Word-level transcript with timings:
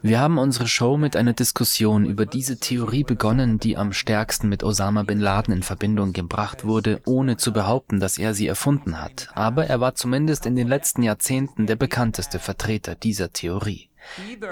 Wir 0.00 0.18
haben 0.18 0.38
unsere 0.38 0.66
Show 0.66 0.96
mit 0.96 1.14
einer 1.14 1.34
Diskussion 1.34 2.06
über 2.06 2.24
diese 2.24 2.58
Theorie 2.58 3.04
begonnen, 3.04 3.58
die 3.58 3.76
am 3.76 3.92
stärksten 3.92 4.48
mit 4.48 4.64
Osama 4.64 5.02
bin 5.02 5.20
Laden 5.20 5.52
in 5.52 5.62
Verbindung 5.62 6.14
gebracht 6.14 6.64
wurde, 6.64 7.02
ohne 7.04 7.36
zu 7.36 7.52
behaupten, 7.52 8.00
dass 8.00 8.16
er 8.16 8.32
sie 8.32 8.46
erfunden 8.46 8.98
hat. 9.02 9.28
Aber 9.34 9.66
er 9.66 9.78
war 9.78 9.94
zumindest 9.94 10.46
in 10.46 10.56
den 10.56 10.68
letzten 10.68 11.02
Jahrzehnten 11.02 11.66
der 11.66 11.76
bekannteste 11.76 12.38
Vertreter 12.38 12.94
dieser 12.94 13.34
Theorie. 13.34 13.89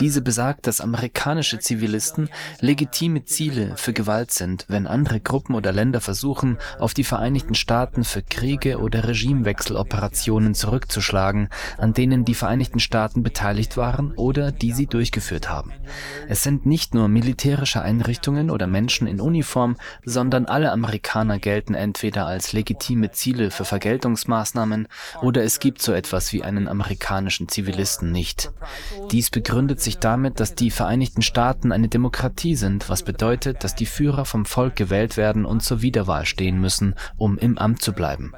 Diese 0.01 0.23
besagt, 0.23 0.67
dass 0.67 0.81
amerikanische 0.81 1.59
Zivilisten 1.59 2.29
legitime 2.61 3.25
Ziele 3.25 3.77
für 3.77 3.93
Gewalt 3.93 4.31
sind, 4.31 4.65
wenn 4.69 4.87
andere 4.87 5.21
Gruppen 5.21 5.55
oder 5.55 5.73
Länder 5.73 6.01
versuchen, 6.01 6.59
auf 6.79 6.95
die 6.95 7.05
Vereinigten 7.05 7.55
Staaten 7.55 8.05
für 8.05 8.23
Kriege 8.23 8.79
oder 8.79 9.09
Regimewechseloperationen 9.09 10.55
zurückzuschlagen, 10.55 11.49
an 11.77 11.95
denen 11.95 12.25
die 12.25 12.35
Vereinigten 12.35 12.81
Staaten 12.81 13.23
beteiligt 13.23 13.77
waren 13.77 14.13
oder 14.13 14.53
die 14.53 14.73
sie 14.73 14.87
durchgeführt 14.87 15.49
haben. 15.49 15.73
Es 16.29 16.43
sind 16.43 16.67
nicht 16.67 16.95
nur 16.95 17.09
militärische 17.09 17.83
Einrichtungen 17.83 18.51
oder 18.51 18.67
Menschen 18.67 19.07
in 19.07 19.21
Uniform, 19.21 19.77
sondern 20.05 20.47
alle 20.47 20.73
Amerikaner 20.73 21.39
gelten 21.39 21.75
entweder 21.75 22.27
als 22.27 22.53
legitime 22.53 23.11
Ziele 23.11 23.51
für 23.51 23.65
Vergeltungsmaßnahmen 23.65 24.89
oder 25.23 25.43
es 25.43 25.61
gibt 25.61 25.83
so 25.83 25.93
etwas 25.93 26.33
wie 26.33 26.43
einen 26.43 26.69
amerikanischen 26.69 27.49
Zivilisten 27.49 28.13
nicht. 28.13 28.51
Dies 29.11 29.31
begründet 29.39 29.81
sich 29.81 29.99
damit, 29.99 30.41
dass 30.41 30.57
die 30.57 30.69
Vereinigten 30.69 31.23
Staaten 31.23 31.71
eine 31.71 31.87
Demokratie 31.87 32.57
sind, 32.57 32.89
was 32.89 33.05
bedeutet, 33.05 33.63
dass 33.63 33.77
die 33.77 33.87
Führer 33.87 34.25
vom 34.25 34.45
Volk 34.45 34.75
gewählt 34.75 35.17
werden 35.17 35.45
und 35.45 35.63
zur 35.63 35.81
Wiederwahl 35.81 36.27
stehen 36.27 36.61
müssen, 36.61 36.97
um 37.17 37.39
im 37.39 37.57
Amt 37.57 37.81
zu 37.81 37.93
bleiben. 37.93 38.33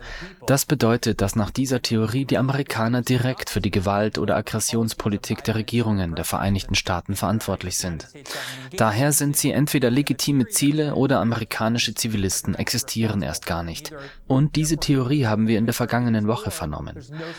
Das 0.47 0.67
bedeutet, 0.67 1.23
dass 1.23 1.37
nach 1.37 1.51
dieser 1.51 1.81
Theorie 1.81 2.27
die 2.27 2.37
Amerikaner 2.37 3.01
direkt 3.01 3.49
für 3.49 3.63
die 3.63 3.71
Gewalt- 3.71 4.19
oder 4.19 4.37
Aggressionspolitik 4.37 5.43
der 5.43 5.55
Regierungen 5.55 6.16
der 6.16 6.27
Vereinigten 6.27 6.74
Staaten 6.74 7.17
verantwortlich 7.17 7.79
sind. 7.79 8.09
Daher 8.77 9.13
sind 9.13 9.39
sie 9.39 9.52
entweder 9.52 9.91
legitime 9.91 10.49
Ziele 10.49 10.96
oder 10.96 11.21
amerikanische 11.21 11.95
Zivilisten 11.95 12.55
existieren 12.55 13.23
erst 13.23 13.46
gar 13.46 13.63
nicht. 13.63 13.95
Und 14.27 14.57
diese 14.57 14.77
Theorie 14.77 15.24
haben 15.24 15.46
wir 15.49 15.57
in 15.57 15.67
der 15.67 15.74
vergangenen 15.74 16.27
Woche 16.27 16.51
vernommen. 16.51 16.99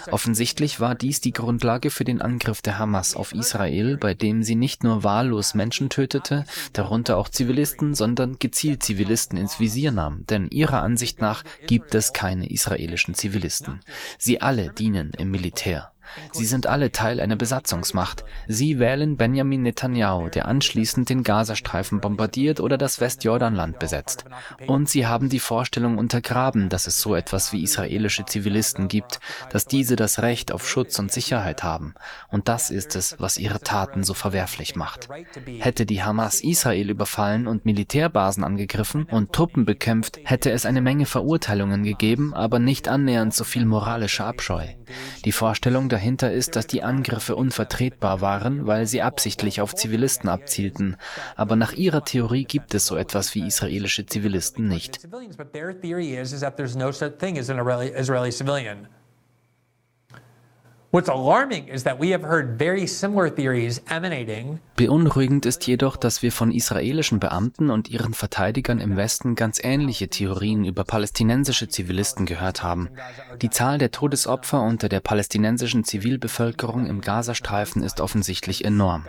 Offensichtlich 0.09 0.79
war 0.79 0.95
dies 0.95 1.21
die 1.21 1.33
Grundlage 1.33 1.91
für 1.91 2.05
den 2.05 2.23
Angriff 2.23 2.63
der 2.63 2.79
Hamas 2.79 3.15
auf 3.15 3.35
Israel 3.35 3.50
Israel, 3.51 3.97
bei 3.97 4.13
dem 4.13 4.43
sie 4.43 4.55
nicht 4.55 4.83
nur 4.83 5.03
wahllos 5.03 5.55
Menschen 5.55 5.89
tötete, 5.89 6.45
darunter 6.71 7.17
auch 7.17 7.27
Zivilisten, 7.27 7.95
sondern 7.95 8.37
gezielt 8.39 8.81
Zivilisten 8.81 9.37
ins 9.37 9.59
Visier 9.59 9.91
nahm, 9.91 10.25
denn 10.27 10.47
ihrer 10.49 10.81
Ansicht 10.81 11.19
nach 11.19 11.43
gibt 11.67 11.93
es 11.93 12.13
keine 12.13 12.49
israelischen 12.49 13.13
Zivilisten. 13.13 13.81
Sie 14.17 14.39
alle 14.41 14.69
dienen 14.69 15.11
im 15.17 15.31
Militär. 15.31 15.91
Sie 16.31 16.45
sind 16.45 16.67
alle 16.67 16.91
Teil 16.91 17.19
einer 17.19 17.35
Besatzungsmacht. 17.35 18.23
Sie 18.47 18.79
wählen 18.79 19.17
Benjamin 19.17 19.63
Netanyahu, 19.63 20.29
der 20.29 20.47
anschließend 20.47 21.09
den 21.09 21.23
Gazastreifen 21.23 22.01
bombardiert 22.01 22.59
oder 22.59 22.77
das 22.77 22.99
Westjordanland 22.99 23.79
besetzt. 23.79 24.25
Und 24.67 24.89
sie 24.89 25.07
haben 25.07 25.29
die 25.29 25.39
Vorstellung 25.39 25.97
untergraben, 25.97 26.69
dass 26.69 26.87
es 26.87 27.01
so 27.01 27.15
etwas 27.15 27.53
wie 27.53 27.63
israelische 27.63 28.25
Zivilisten 28.25 28.87
gibt, 28.87 29.19
dass 29.51 29.65
diese 29.65 29.95
das 29.95 30.21
Recht 30.21 30.51
auf 30.51 30.67
Schutz 30.67 30.99
und 30.99 31.11
Sicherheit 31.11 31.63
haben. 31.63 31.93
Und 32.29 32.47
das 32.47 32.69
ist 32.69 32.95
es, 32.95 33.15
was 33.19 33.37
ihre 33.37 33.59
Taten 33.59 34.03
so 34.03 34.13
verwerflich 34.13 34.75
macht. 34.75 35.09
Hätte 35.59 35.85
die 35.85 36.03
Hamas 36.03 36.41
Israel 36.41 36.89
überfallen 36.89 37.47
und 37.47 37.65
Militärbasen 37.65 38.43
angegriffen 38.43 39.03
und 39.05 39.33
Truppen 39.33 39.65
bekämpft, 39.65 40.19
hätte 40.23 40.51
es 40.51 40.65
eine 40.65 40.81
Menge 40.81 41.05
Verurteilungen 41.05 41.83
gegeben, 41.83 42.33
aber 42.33 42.59
nicht 42.59 42.87
annähernd 42.87 43.33
so 43.33 43.43
viel 43.43 43.65
moralische 43.65 44.23
Abscheu. 44.25 44.65
Die 45.25 45.31
Vorstellung 45.31 45.89
der 45.89 45.99
dahinter 46.01 46.31
ist, 46.31 46.55
dass 46.55 46.65
die 46.65 46.81
Angriffe 46.81 47.35
unvertretbar 47.35 48.21
waren, 48.21 48.65
weil 48.65 48.87
sie 48.87 49.03
absichtlich 49.03 49.61
auf 49.61 49.75
Zivilisten 49.75 50.29
abzielten. 50.29 50.97
Aber 51.35 51.55
nach 51.55 51.73
ihrer 51.73 52.03
Theorie 52.03 52.43
gibt 52.43 52.73
es 52.73 52.87
so 52.87 52.95
etwas 52.95 53.35
wie 53.35 53.45
israelische 53.45 54.07
Zivilisten 54.07 54.67
nicht. 54.67 54.99
Beunruhigend 64.75 65.45
ist 65.45 65.65
jedoch, 65.65 65.95
dass 65.95 66.21
wir 66.21 66.33
von 66.33 66.51
israelischen 66.51 67.21
Beamten 67.21 67.69
und 67.69 67.89
ihren 67.89 68.13
Verteidigern 68.13 68.81
im 68.81 68.97
Westen 68.97 69.35
ganz 69.35 69.61
ähnliche 69.63 70.09
Theorien 70.09 70.65
über 70.65 70.83
palästinensische 70.83 71.69
Zivilisten 71.69 72.25
gehört 72.25 72.61
haben. 72.61 72.89
Die 73.41 73.49
Zahl 73.49 73.77
der 73.77 73.91
Todesopfer 73.91 74.61
unter 74.61 74.89
der 74.89 74.99
palästinensischen 74.99 75.85
Zivilbevölkerung 75.85 76.85
im 76.87 76.99
Gazastreifen 76.99 77.83
ist 77.83 78.01
offensichtlich 78.01 78.65
enorm. 78.65 79.05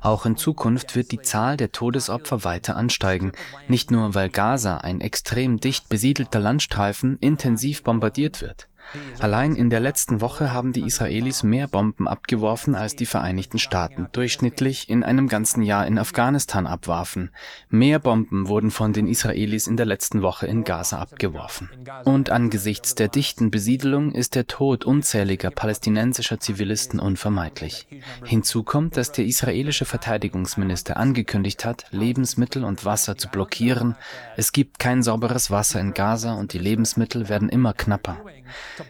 Auch 0.00 0.26
in 0.26 0.36
Zukunft 0.36 0.96
wird 0.96 1.12
die 1.12 1.22
Zahl 1.22 1.56
der 1.56 1.70
Todesopfer 1.70 2.42
weiter 2.42 2.74
ansteigen, 2.74 3.30
nicht 3.68 3.92
nur 3.92 4.16
weil 4.16 4.30
Gaza, 4.30 4.78
ein 4.78 5.00
extrem 5.00 5.60
dicht 5.60 5.88
besiedelter 5.88 6.40
Landstreifen, 6.40 7.18
intensiv 7.20 7.84
bombardiert 7.84 8.42
wird. 8.42 8.69
Allein 9.18 9.54
in 9.54 9.70
der 9.70 9.80
letzten 9.80 10.20
Woche 10.20 10.52
haben 10.52 10.72
die 10.72 10.82
Israelis 10.82 11.42
mehr 11.42 11.68
Bomben 11.68 12.08
abgeworfen 12.08 12.74
als 12.74 12.96
die 12.96 13.06
Vereinigten 13.06 13.58
Staaten 13.58 14.08
durchschnittlich 14.12 14.88
in 14.88 15.02
einem 15.02 15.28
ganzen 15.28 15.62
Jahr 15.62 15.86
in 15.86 15.98
Afghanistan 15.98 16.66
abwarfen. 16.66 17.30
Mehr 17.68 17.98
Bomben 17.98 18.48
wurden 18.48 18.70
von 18.70 18.92
den 18.92 19.06
Israelis 19.06 19.66
in 19.66 19.76
der 19.76 19.86
letzten 19.86 20.22
Woche 20.22 20.46
in 20.46 20.64
Gaza 20.64 20.98
abgeworfen. 20.98 21.68
Und 22.04 22.30
angesichts 22.30 22.94
der 22.94 23.08
dichten 23.08 23.50
Besiedelung 23.50 24.12
ist 24.12 24.34
der 24.34 24.46
Tod 24.46 24.84
unzähliger 24.84 25.50
palästinensischer 25.50 26.40
Zivilisten 26.40 27.00
unvermeidlich. 27.00 27.86
Hinzu 28.24 28.62
kommt, 28.62 28.96
dass 28.96 29.12
der 29.12 29.24
israelische 29.24 29.84
Verteidigungsminister 29.84 30.96
angekündigt 30.96 31.64
hat, 31.64 31.86
Lebensmittel 31.90 32.64
und 32.64 32.84
Wasser 32.84 33.16
zu 33.16 33.28
blockieren. 33.28 33.96
Es 34.36 34.52
gibt 34.52 34.78
kein 34.78 35.02
sauberes 35.02 35.50
Wasser 35.50 35.80
in 35.80 35.94
Gaza 35.94 36.34
und 36.34 36.52
die 36.52 36.58
Lebensmittel 36.58 37.28
werden 37.28 37.48
immer 37.48 37.72
knapper. 37.72 38.18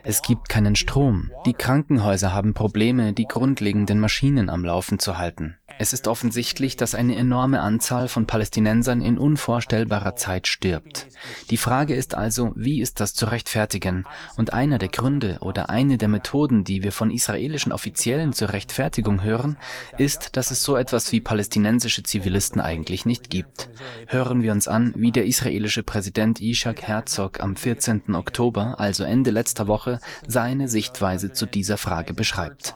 Es 0.03 0.23
gibt 0.23 0.49
keinen 0.49 0.77
Strom. 0.77 1.31
Die 1.47 1.55
Krankenhäuser 1.55 2.33
haben 2.33 2.55
Probleme, 2.55 3.13
die 3.13 3.27
grundlegenden 3.27 4.01
Maschinen 4.01 4.51
am 4.51 4.65
Laufen 4.65 4.99
zu 4.99 5.19
halten. 5.19 5.60
Es 5.83 5.95
ist 5.95 6.09
offensichtlich, 6.09 6.77
dass 6.77 6.95
eine 6.95 7.17
enorme 7.17 7.63
Anzahl 7.63 8.09
von 8.09 8.27
Palästinensern 8.27 9.01
in 9.01 9.17
unvorstellbarer 9.17 10.15
Zeit 10.15 10.47
stirbt. 10.47 11.07
Die 11.49 11.57
Frage 11.57 11.95
ist 11.95 12.15
also, 12.15 12.53
wie 12.55 12.83
ist 12.83 13.01
das 13.01 13.15
zu 13.15 13.25
rechtfertigen? 13.25 14.05
Und 14.37 14.53
einer 14.53 14.77
der 14.77 14.91
Gründe 14.91 15.39
oder 15.41 15.71
eine 15.71 15.97
der 15.97 16.09
Methoden, 16.09 16.65
die 16.65 16.83
wir 16.83 16.93
von 16.93 17.11
israelischen 17.11 17.73
Offiziellen 17.73 18.35
zur 18.35 18.53
Rechtfertigung 18.53 19.23
hören, 19.23 19.57
ist, 19.97 20.37
dass 20.37 20.51
es 20.51 20.63
so 20.63 20.77
etwas 20.77 21.13
wie 21.13 21.23
palästinensische 21.23 22.03
Zivilisten 22.03 22.61
eigentlich 22.61 23.07
nicht 23.07 23.31
gibt. 23.31 23.71
Hören 24.07 24.43
wir 24.43 24.53
uns 24.53 24.69
an, 24.69 24.93
wie 24.97 25.13
der 25.13 25.25
israelische 25.25 25.83
Präsident 25.83 26.43
Ishak 26.43 26.83
Herzog 26.83 27.41
am 27.41 27.57
14. 27.57 28.15
Oktober, 28.15 28.79
also 28.79 29.05
Ende 29.05 29.31
letzter 29.31 29.67
Woche, 29.67 29.99
seine 30.29 30.69
Sichtweise 30.69 31.33
zu 31.33 31.47
dieser 31.47 31.79
Frage 31.79 32.13
beschreibt 32.13 32.75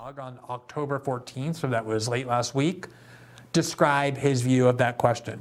describe 3.54 4.18
his 4.18 4.44
view 4.44 4.68
of 4.68 4.76
that 4.76 4.98
question. 4.98 5.40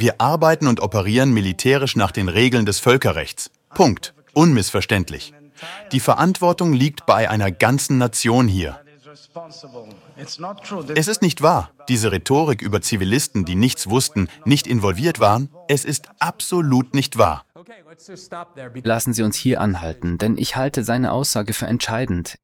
Wir 0.00 0.14
arbeiten 0.18 0.66
und 0.66 0.80
operieren 0.80 1.32
militärisch 1.32 1.96
nach 1.96 2.10
den 2.10 2.28
Regeln 2.28 2.66
des 2.66 2.80
Völkerrechts. 2.80 3.50
Punkt. 3.70 4.14
Unmissverständlich. 4.34 5.32
Die 5.92 6.00
Verantwortung 6.00 6.72
liegt 6.72 7.06
bei 7.06 7.30
einer 7.30 7.50
ganzen 7.50 7.98
Nation 7.98 8.48
hier. 8.48 8.78
Es 10.96 11.08
ist 11.08 11.22
nicht 11.22 11.42
wahr, 11.42 11.70
diese 11.88 12.12
Rhetorik 12.12 12.62
über 12.62 12.82
Zivilisten, 12.82 13.44
die 13.44 13.54
nichts 13.54 13.88
wussten, 13.88 14.28
nicht 14.44 14.66
involviert 14.66 15.20
waren. 15.20 15.48
Es 15.68 15.84
ist 15.84 16.08
absolut 16.18 16.94
nicht 16.94 17.16
wahr. 17.16 17.44
Lassen 18.82 19.14
Sie 19.14 19.22
uns 19.22 19.36
hier 19.36 19.60
anhalten, 19.60 20.18
denn 20.18 20.36
ich 20.36 20.56
halte 20.56 20.82
seine 20.84 21.12
Aussage 21.12 21.52
für 21.52 21.66
entscheidend. 21.66 22.36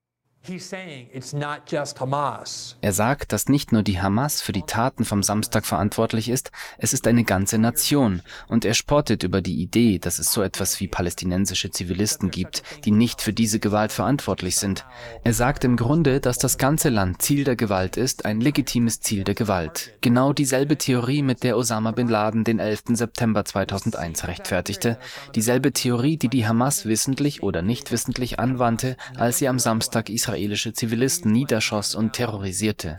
Er 2.80 2.92
sagt, 2.94 3.32
dass 3.32 3.50
nicht 3.50 3.72
nur 3.72 3.82
die 3.82 4.00
Hamas 4.00 4.40
für 4.40 4.52
die 4.52 4.62
Taten 4.62 5.04
vom 5.04 5.22
Samstag 5.22 5.66
verantwortlich 5.66 6.30
ist, 6.30 6.50
es 6.78 6.94
ist 6.94 7.06
eine 7.06 7.24
ganze 7.24 7.58
Nation. 7.58 8.22
Und 8.48 8.64
er 8.64 8.72
spottet 8.72 9.22
über 9.22 9.42
die 9.42 9.60
Idee, 9.60 9.98
dass 9.98 10.18
es 10.18 10.32
so 10.32 10.42
etwas 10.42 10.80
wie 10.80 10.88
palästinensische 10.88 11.70
Zivilisten 11.70 12.30
gibt, 12.30 12.62
die 12.86 12.90
nicht 12.90 13.20
für 13.20 13.34
diese 13.34 13.60
Gewalt 13.60 13.92
verantwortlich 13.92 14.56
sind. 14.56 14.86
Er 15.24 15.34
sagt 15.34 15.62
im 15.64 15.76
Grunde, 15.76 16.20
dass 16.20 16.38
das 16.38 16.56
ganze 16.56 16.88
Land 16.88 17.20
Ziel 17.20 17.44
der 17.44 17.56
Gewalt 17.56 17.98
ist, 17.98 18.24
ein 18.24 18.40
legitimes 18.40 19.00
Ziel 19.00 19.24
der 19.24 19.34
Gewalt. 19.34 19.92
Genau 20.00 20.32
dieselbe 20.32 20.78
Theorie, 20.78 21.20
mit 21.20 21.42
der 21.42 21.58
Osama 21.58 21.90
bin 21.90 22.08
Laden 22.08 22.44
den 22.44 22.60
11. 22.60 22.84
September 22.94 23.44
2001 23.44 24.26
rechtfertigte. 24.26 24.98
Dieselbe 25.34 25.72
Theorie, 25.72 26.16
die 26.16 26.28
die 26.28 26.46
Hamas 26.46 26.86
wissentlich 26.86 27.42
oder 27.42 27.60
nicht 27.60 27.92
wissentlich 27.92 28.40
anwandte, 28.40 28.96
als 29.18 29.36
sie 29.36 29.46
am 29.46 29.58
Samstag 29.58 30.08
Israel 30.08 30.29
israelische 30.30 30.72
Zivilisten 30.72 31.32
niederschoss 31.32 31.94
und 31.94 32.12
terrorisierte. 32.12 32.98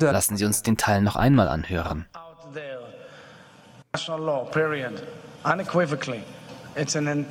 Lassen 0.00 0.36
Sie 0.36 0.44
uns 0.44 0.62
den 0.62 0.76
Teil 0.76 1.02
noch 1.02 1.16
einmal 1.16 1.48
anhören. 1.48 2.06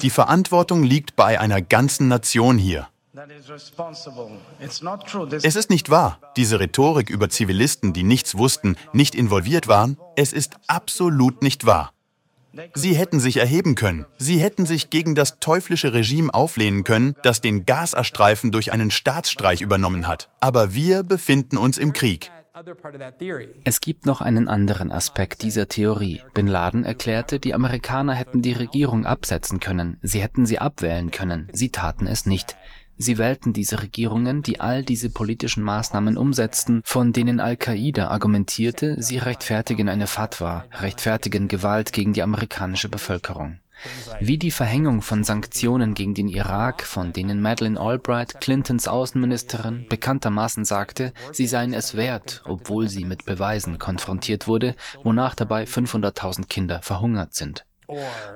Die 0.01 0.10
Verantwortung 0.10 0.84
liegt 0.84 1.16
bei 1.16 1.40
einer 1.40 1.62
ganzen 1.62 2.07
Nation 2.07 2.57
hier. 2.57 2.88
Es 5.42 5.56
ist 5.56 5.69
nicht 5.69 5.90
wahr, 5.90 6.19
diese 6.38 6.60
Rhetorik 6.60 7.10
über 7.10 7.30
Zivilisten, 7.30 7.94
die 7.94 8.04
nichts 8.04 8.38
wussten, 8.38 8.75
nicht 8.94 9.16
involviert 9.16 9.68
waren. 9.68 9.98
Es 10.16 10.34
ist 10.34 10.57
absolut 10.68 11.42
nicht 11.42 11.66
wahr. 11.66 11.92
Sie 12.74 12.96
hätten 12.96 13.19
sich 13.19 13.38
erheben 13.38 13.75
können. 13.75 14.06
Sie 14.18 14.40
hätten 14.40 14.66
sich 14.66 14.90
gegen 14.90 15.16
das 15.16 15.40
teuflische 15.40 15.94
Regime 15.94 16.34
auflehnen 16.34 16.84
können, 16.84 17.16
das 17.24 17.42
den 17.42 17.66
Gazastreifen 17.66 18.51
durch 18.51 18.72
einen 18.72 18.92
Staatsstreich 18.92 19.62
übernommen 19.62 20.07
hat. 20.07 20.30
Aber 20.40 20.74
wir 20.74 21.04
befinden 21.04 21.57
uns 21.57 21.78
im 21.78 21.94
Krieg. 21.94 22.31
Es 23.63 23.80
gibt 23.80 24.06
noch 24.06 24.22
einen 24.22 24.50
anderen 24.50 24.92
Aspekt 24.92 25.44
dieser 25.44 25.68
Theorie. 25.68 26.22
Bin 26.34 26.48
Laden 26.48 26.84
erklärte, 26.84 27.40
die 27.40 27.54
Amerikaner 27.54 28.13
hätten 28.13 28.42
die 28.42 28.52
Regierung 28.52 29.06
absetzen 29.06 29.62
können, 29.62 29.98
sie 30.02 30.22
hätten 30.22 30.45
sie 30.45 30.60
abwählen 30.60 31.10
können, 31.12 31.48
sie 31.54 31.69
taten 31.69 32.06
es 32.06 32.25
nicht. 32.25 32.57
Sie 33.01 33.18
wählten 33.18 33.54
diese 33.54 33.81
Regierungen, 33.81 34.44
die 34.44 34.60
all 34.60 34.84
diese 34.84 35.10
politischen 35.10 35.63
Maßnahmen 35.63 36.18
umsetzten, 36.18 36.81
von 36.84 37.13
denen 37.13 37.40
Al-Qaida 37.40 38.10
argumentierte, 38.10 39.01
sie 39.01 39.19
rechtfertigen 39.19 39.88
eine 39.88 40.06
Fatwa, 40.06 40.66
rechtfertigen 40.74 41.48
Gewalt 41.48 41.94
gegen 41.94 42.12
die 42.12 42.22
amerikanische 42.22 42.90
Bevölkerung. 42.90 43.60
Wie 44.19 44.38
die 44.38 44.51
Verhängung 44.51 45.01
von 45.01 45.24
Sanktionen 45.24 45.94
gegen 45.94 46.13
den 46.13 46.28
Irak, 46.28 46.84
von 46.84 47.13
denen 47.13 47.42
Madeleine 47.42 47.80
Albright, 47.80 48.42
Clintons 48.42 48.90
Außenministerin, 48.90 49.86
bekanntermaßen 49.88 50.66
sagte, 50.66 51.13
sie 51.31 51.48
seien 51.48 51.74
es 51.74 51.95
wert, 51.95 52.42
obwohl 52.44 52.90
sie 52.90 53.06
mit 53.06 53.24
Beweisen 53.24 53.80
konfrontiert 53.80 54.45
wurde, 54.45 54.75
wonach 55.04 55.36
dabei 55.36 55.63
500.000 55.63 56.48
Kinder 56.48 56.81
verhungert 56.81 57.34
sind. 57.34 57.66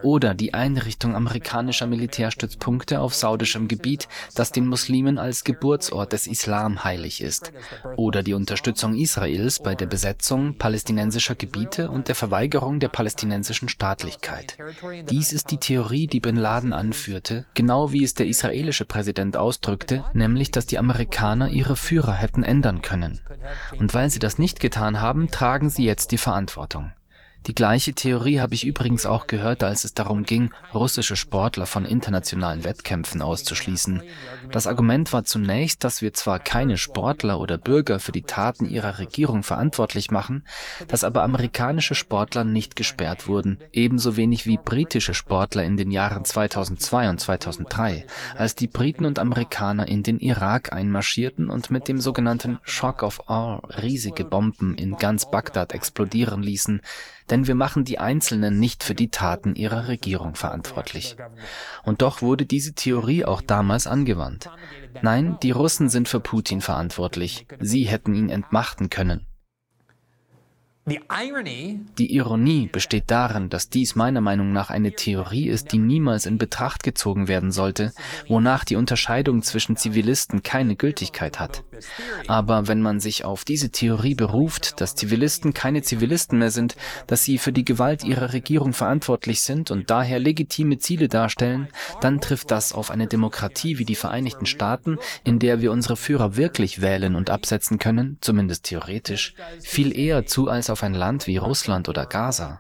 Oder 0.01 0.33
die 0.33 0.53
Einrichtung 0.53 1.15
amerikanischer 1.15 1.87
Militärstützpunkte 1.87 2.99
auf 2.99 3.13
saudischem 3.13 3.67
Gebiet, 3.67 4.07
das 4.35 4.51
den 4.51 4.67
Muslimen 4.67 5.17
als 5.17 5.43
Geburtsort 5.43 6.13
des 6.13 6.27
Islam 6.27 6.83
heilig 6.83 7.21
ist. 7.21 7.51
Oder 7.95 8.23
die 8.23 8.33
Unterstützung 8.33 8.95
Israels 8.95 9.59
bei 9.59 9.75
der 9.75 9.85
Besetzung 9.85 10.57
palästinensischer 10.57 11.35
Gebiete 11.35 11.89
und 11.89 12.07
der 12.07 12.15
Verweigerung 12.15 12.79
der 12.79 12.89
palästinensischen 12.89 13.69
Staatlichkeit. 13.69 14.57
Dies 15.09 15.33
ist 15.33 15.51
die 15.51 15.57
Theorie, 15.57 16.07
die 16.07 16.19
Bin 16.19 16.35
Laden 16.35 16.73
anführte, 16.73 17.45
genau 17.53 17.91
wie 17.91 18.03
es 18.03 18.13
der 18.13 18.27
israelische 18.27 18.85
Präsident 18.85 19.37
ausdrückte, 19.37 20.03
nämlich 20.13 20.51
dass 20.51 20.65
die 20.65 20.79
Amerikaner 20.79 21.49
ihre 21.49 21.75
Führer 21.75 22.13
hätten 22.13 22.43
ändern 22.43 22.81
können. 22.81 23.21
Und 23.77 23.93
weil 23.93 24.09
sie 24.09 24.19
das 24.19 24.39
nicht 24.39 24.59
getan 24.59 25.01
haben, 25.01 25.29
tragen 25.29 25.69
sie 25.69 25.85
jetzt 25.85 26.11
die 26.11 26.17
Verantwortung. 26.17 26.91
Die 27.47 27.55
gleiche 27.55 27.93
Theorie 27.93 28.39
habe 28.39 28.55
ich 28.55 28.65
übrigens 28.65 29.05
auch 29.05 29.27
gehört, 29.27 29.63
als 29.63 29.83
es 29.83 29.93
darum 29.93 30.23
ging, 30.23 30.51
russische 30.73 31.17
Sportler 31.17 31.65
von 31.65 31.83
internationalen 31.83 32.63
Wettkämpfen 32.63 33.21
auszuschließen. 33.21 34.01
Das 34.51 34.65
Argument 34.65 35.11
war 35.11 35.25
zunächst, 35.25 35.83
dass 35.83 36.01
wir 36.01 36.13
zwar 36.13 36.39
keine 36.39 36.77
Sportler 36.77 37.41
oder 37.41 37.57
Bürger 37.57 37.99
für 37.99 38.13
die 38.13 38.21
Taten 38.21 38.65
ihrer 38.65 38.97
Regierung 38.97 39.43
verantwortlich 39.43 40.09
machen, 40.09 40.45
dass 40.87 41.03
aber 41.03 41.23
amerikanische 41.23 41.95
Sportler 41.95 42.45
nicht 42.45 42.77
gesperrt 42.77 43.27
wurden, 43.27 43.59
ebenso 43.73 44.15
wenig 44.15 44.45
wie 44.45 44.57
britische 44.57 45.13
Sportler 45.13 45.65
in 45.65 45.75
den 45.75 45.91
Jahren 45.91 46.23
2002 46.23 47.09
und 47.09 47.19
2003, 47.19 48.05
als 48.37 48.55
die 48.55 48.67
Briten 48.67 49.03
und 49.03 49.19
Amerikaner 49.19 49.89
in 49.89 50.01
den 50.03 50.19
Irak 50.19 50.71
einmarschierten 50.71 51.49
und 51.49 51.71
mit 51.71 51.89
dem 51.89 51.99
sogenannten 51.99 52.59
Shock 52.63 53.03
of 53.03 53.29
Awe 53.29 53.61
riesige 53.81 54.23
Bomben 54.23 54.75
in 54.75 54.95
ganz 54.95 55.29
Bagdad 55.29 55.73
explodieren 55.73 56.41
ließen, 56.41 56.81
denn 57.29 57.47
wir 57.47 57.55
machen 57.55 57.83
die 57.83 57.99
Einzelnen 57.99 58.59
nicht 58.59 58.83
für 58.83 58.95
die 58.95 59.09
Taten 59.09 59.55
ihrer 59.55 59.87
Regierung 59.87 60.35
verantwortlich. 60.35 61.15
Und 61.83 62.01
doch 62.01 62.21
wurde 62.21 62.45
diese 62.45 62.73
Theorie 62.73 63.25
auch 63.25 63.41
damals 63.41 63.87
angewandt. 63.87 64.49
Nein, 65.01 65.37
die 65.41 65.51
Russen 65.51 65.89
sind 65.89 66.07
für 66.07 66.19
Putin 66.19 66.61
verantwortlich. 66.61 67.47
Sie 67.59 67.83
hätten 67.83 68.13
ihn 68.13 68.29
entmachten 68.29 68.89
können. 68.89 69.25
Die 70.85 72.13
Ironie 72.13 72.67
besteht 72.69 73.05
darin, 73.07 73.49
dass 73.49 73.69
dies 73.69 73.95
meiner 73.95 74.19
Meinung 74.19 74.51
nach 74.51 74.69
eine 74.69 74.91
Theorie 74.91 75.47
ist, 75.47 75.71
die 75.71 75.77
niemals 75.77 76.25
in 76.25 76.37
Betracht 76.37 76.83
gezogen 76.83 77.29
werden 77.29 77.53
sollte, 77.53 77.93
wonach 78.27 78.65
die 78.65 78.75
Unterscheidung 78.75 79.43
zwischen 79.43 79.77
Zivilisten 79.77 80.43
keine 80.43 80.75
Gültigkeit 80.75 81.39
hat. 81.39 81.63
Aber 82.27 82.67
wenn 82.67 82.81
man 82.81 82.99
sich 82.99 83.23
auf 83.23 83.45
diese 83.45 83.69
Theorie 83.69 84.13
beruft, 84.13 84.81
dass 84.81 84.95
Zivilisten 84.95 85.53
keine 85.53 85.83
Zivilisten 85.83 86.39
mehr 86.39 86.51
sind, 86.51 86.75
dass 87.07 87.23
sie 87.23 87.37
für 87.37 87.53
die 87.53 87.63
Gewalt 87.63 88.03
ihrer 88.03 88.33
Regierung 88.33 88.73
verantwortlich 88.73 89.39
sind 89.39 89.71
und 89.71 89.89
daher 89.89 90.19
legitime 90.19 90.79
Ziele 90.79 91.07
darstellen, 91.07 91.69
dann 92.01 92.19
trifft 92.19 92.51
das 92.51 92.73
auf 92.73 92.91
eine 92.91 93.07
Demokratie 93.07 93.77
wie 93.77 93.85
die 93.85 93.95
Vereinigten 93.95 94.45
Staaten, 94.45 94.97
in 95.23 95.39
der 95.39 95.61
wir 95.61 95.71
unsere 95.71 95.95
Führer 95.95 96.35
wirklich 96.35 96.81
wählen 96.81 97.15
und 97.15 97.29
absetzen 97.29 97.79
können, 97.79 98.17
zumindest 98.19 98.65
theoretisch, 98.65 99.33
viel 99.61 99.97
eher 99.97 100.25
zu 100.25 100.49
als 100.49 100.69
auf 100.69 100.72
ein 100.81 100.95
Land 100.95 101.27
wie 101.27 101.37
Russland 101.37 101.89
oder 101.89 102.07
Gaza. 102.07 102.59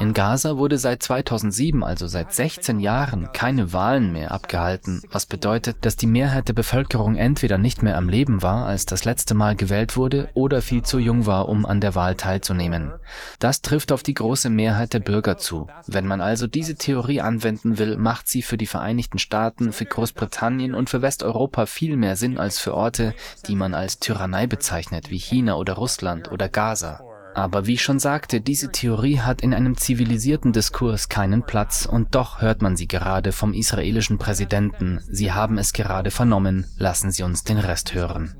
In 0.00 0.12
Gaza 0.12 0.56
wurde 0.56 0.78
seit 0.78 1.02
2007, 1.02 1.84
also 1.84 2.06
seit 2.06 2.32
16 2.32 2.80
Jahren, 2.80 3.30
keine 3.32 3.72
Wahlen 3.72 4.12
mehr 4.12 4.32
abgehalten, 4.32 5.02
was 5.10 5.26
bedeutet, 5.26 5.78
dass 5.82 5.96
die 5.96 6.06
Mehrheit 6.06 6.48
der 6.48 6.54
Bevölkerung 6.54 7.16
entweder 7.16 7.56
nicht 7.56 7.82
mehr 7.82 7.96
am 7.96 8.08
Leben 8.08 8.42
war, 8.42 8.66
als 8.66 8.84
das 8.84 9.04
letzte 9.04 9.34
Mal 9.34 9.54
gewählt 9.56 9.96
wurde, 9.96 10.28
oder 10.34 10.60
viel 10.60 10.82
zu 10.82 10.98
jung 10.98 11.26
war, 11.26 11.48
um 11.48 11.64
an 11.64 11.80
der 11.80 11.94
Wahl 11.94 12.14
teilzunehmen. 12.14 12.92
Das 13.38 13.62
trifft 13.62 13.92
auf 13.92 14.02
die 14.02 14.14
große 14.14 14.50
Mehrheit 14.50 14.92
der 14.92 15.00
Bürger 15.00 15.38
zu. 15.38 15.68
Wenn 15.86 16.06
man 16.06 16.20
also 16.20 16.46
diese 16.46 16.74
Theorie 16.74 17.20
anwenden 17.20 17.78
will, 17.78 17.96
macht 17.96 18.28
sie 18.28 18.42
für 18.42 18.56
die 18.56 18.66
Vereinigten 18.66 19.18
Staaten, 19.18 19.72
für 19.72 19.86
Großbritannien 19.86 20.74
und 20.74 20.90
für 20.90 21.00
Westeuropa 21.02 21.66
viel 21.66 21.96
mehr 21.96 22.16
Sinn 22.16 22.38
als 22.38 22.58
für 22.58 22.74
Orte, 22.74 23.14
die 23.46 23.54
man 23.54 23.72
als 23.72 23.98
Tyrannei 23.98 24.46
bezeichnet, 24.46 25.10
wie 25.10 25.18
China 25.18 25.56
oder 25.56 25.74
Russland 25.74 26.30
oder 26.30 26.48
Gaza. 26.48 27.15
Aber 27.36 27.66
wie 27.66 27.74
ich 27.74 27.82
schon 27.82 27.98
sagte, 27.98 28.40
diese 28.40 28.72
Theorie 28.72 29.20
hat 29.20 29.42
in 29.42 29.52
einem 29.52 29.76
zivilisierten 29.76 30.54
Diskurs 30.54 31.10
keinen 31.10 31.42
Platz 31.42 31.84
und 31.84 32.14
doch 32.14 32.40
hört 32.40 32.62
man 32.62 32.78
sie 32.78 32.88
gerade 32.88 33.30
vom 33.30 33.52
israelischen 33.52 34.16
Präsidenten. 34.16 35.02
Sie 35.06 35.32
haben 35.32 35.58
es 35.58 35.74
gerade 35.74 36.10
vernommen. 36.10 36.66
Lassen 36.78 37.10
Sie 37.12 37.22
uns 37.22 37.44
den 37.44 37.58
Rest 37.58 37.92
hören. 37.92 38.34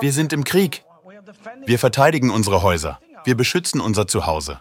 Wir 0.00 0.12
sind 0.12 0.32
im 0.32 0.44
Krieg. 0.44 0.84
Wir 1.66 1.78
verteidigen 1.80 2.30
unsere 2.30 2.62
Häuser. 2.62 3.00
Wir 3.24 3.36
beschützen 3.36 3.80
unser 3.80 4.06
Zuhause. 4.06 4.60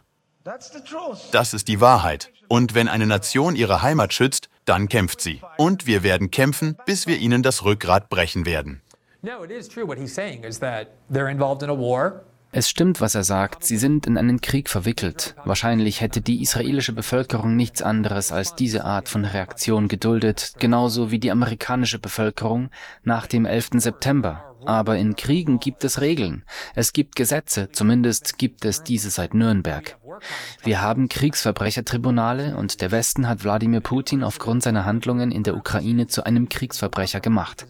Das 1.31 1.53
ist 1.53 1.67
die 1.67 1.81
Wahrheit. 1.81 2.31
Und 2.47 2.73
wenn 2.73 2.87
eine 2.87 3.05
Nation 3.05 3.55
ihre 3.55 3.83
Heimat 3.83 4.11
schützt, 4.11 4.49
dann 4.67 4.89
kämpft 4.89 5.21
sie. 5.21 5.41
Und 5.57 5.87
wir 5.87 6.03
werden 6.03 6.29
kämpfen, 6.29 6.77
bis 6.85 7.07
wir 7.07 7.17
ihnen 7.17 7.41
das 7.41 7.63
Rückgrat 7.63 8.09
brechen 8.09 8.45
werden. 8.45 8.81
Es 12.51 12.69
stimmt, 12.69 13.01
was 13.01 13.13
er 13.13 13.23
sagt. 13.23 13.63
Sie 13.63 13.77
sind 13.77 14.07
in 14.07 14.17
einen 14.17 14.41
Krieg 14.41 14.69
verwickelt. 14.69 15.35
Wahrscheinlich 15.43 16.01
hätte 16.01 16.21
die 16.21 16.41
israelische 16.41 16.93
Bevölkerung 16.93 17.55
nichts 17.55 17.81
anderes 17.81 18.31
als 18.31 18.55
diese 18.55 18.85
Art 18.85 19.09
von 19.09 19.25
Reaktion 19.25 19.87
geduldet, 19.87 20.53
genauso 20.57 21.11
wie 21.11 21.19
die 21.19 21.31
amerikanische 21.31 21.99
Bevölkerung 21.99 22.69
nach 23.03 23.27
dem 23.27 23.45
11. 23.45 23.69
September. 23.73 24.55
Aber 24.65 24.97
in 24.97 25.15
Kriegen 25.15 25.59
gibt 25.59 25.83
es 25.83 26.01
Regeln. 26.01 26.43
Es 26.73 26.93
gibt 26.93 27.15
Gesetze, 27.15 27.69
zumindest 27.71 28.37
gibt 28.37 28.65
es 28.65 28.83
diese 28.83 29.09
seit 29.09 29.33
Nürnberg. 29.33 29.97
Wir 30.63 30.81
haben 30.81 31.09
Kriegsverbrechertribunale 31.09 32.57
und 32.57 32.81
der 32.81 32.91
Westen 32.91 33.27
hat 33.27 33.43
Wladimir 33.43 33.81
Putin 33.81 34.23
aufgrund 34.23 34.63
seiner 34.63 34.85
Handlungen 34.85 35.31
in 35.31 35.43
der 35.43 35.55
Ukraine 35.55 36.07
zu 36.07 36.25
einem 36.25 36.49
Kriegsverbrecher 36.49 37.19
gemacht. 37.19 37.65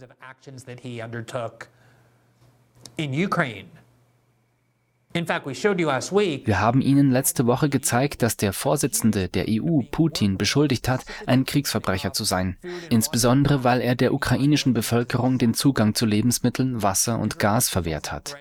Wir 5.14 6.60
haben 6.60 6.82
Ihnen 6.82 7.12
letzte 7.12 7.48
Woche 7.48 7.70
gezeigt, 7.70 8.22
dass 8.22 8.38
der 8.38 8.54
Vorsitzende 8.54 9.30
der 9.30 9.46
EU, 9.50 9.82
Putin, 9.90 10.38
beschuldigt 10.38 10.88
hat, 10.88 11.06
ein 11.26 11.46
Kriegsverbrecher 11.46 12.14
zu 12.14 12.24
sein. 12.24 12.58
Insbesondere, 12.90 13.64
weil 13.64 13.82
er 13.82 13.96
der 13.96 14.14
ukrainischen 14.14 14.74
Bevölkerung 14.74 15.40
den 15.40 15.56
Zugang 15.56 15.96
zu 15.96 16.06
Lebensmitteln, 16.06 16.84
Wasser 16.84 17.18
und 17.18 17.40
Gas 17.40 17.68
verwehrt 17.68 18.12
hat. 18.12 18.36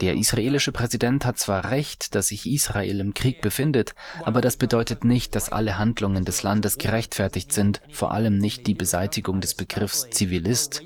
Der 0.00 0.14
israelische 0.14 0.72
Präsident 0.72 1.26
hat 1.26 1.38
zwar 1.38 1.70
recht, 1.70 2.14
dass 2.14 2.28
sich 2.28 2.50
Israel 2.50 3.00
im 3.00 3.12
Krieg 3.12 3.42
befindet, 3.42 3.94
aber 4.24 4.40
das 4.40 4.56
bedeutet 4.56 5.04
nicht, 5.04 5.34
dass 5.34 5.52
alle 5.52 5.76
Handlungen 5.76 6.24
des 6.24 6.42
Landes 6.42 6.78
gerechtfertigt 6.78 7.52
sind, 7.52 7.82
vor 7.90 8.12
allem 8.12 8.38
nicht 8.38 8.66
die 8.66 8.74
Beseitigung 8.74 9.42
des 9.42 9.54
Begriffs 9.54 10.08
Zivilist. 10.10 10.82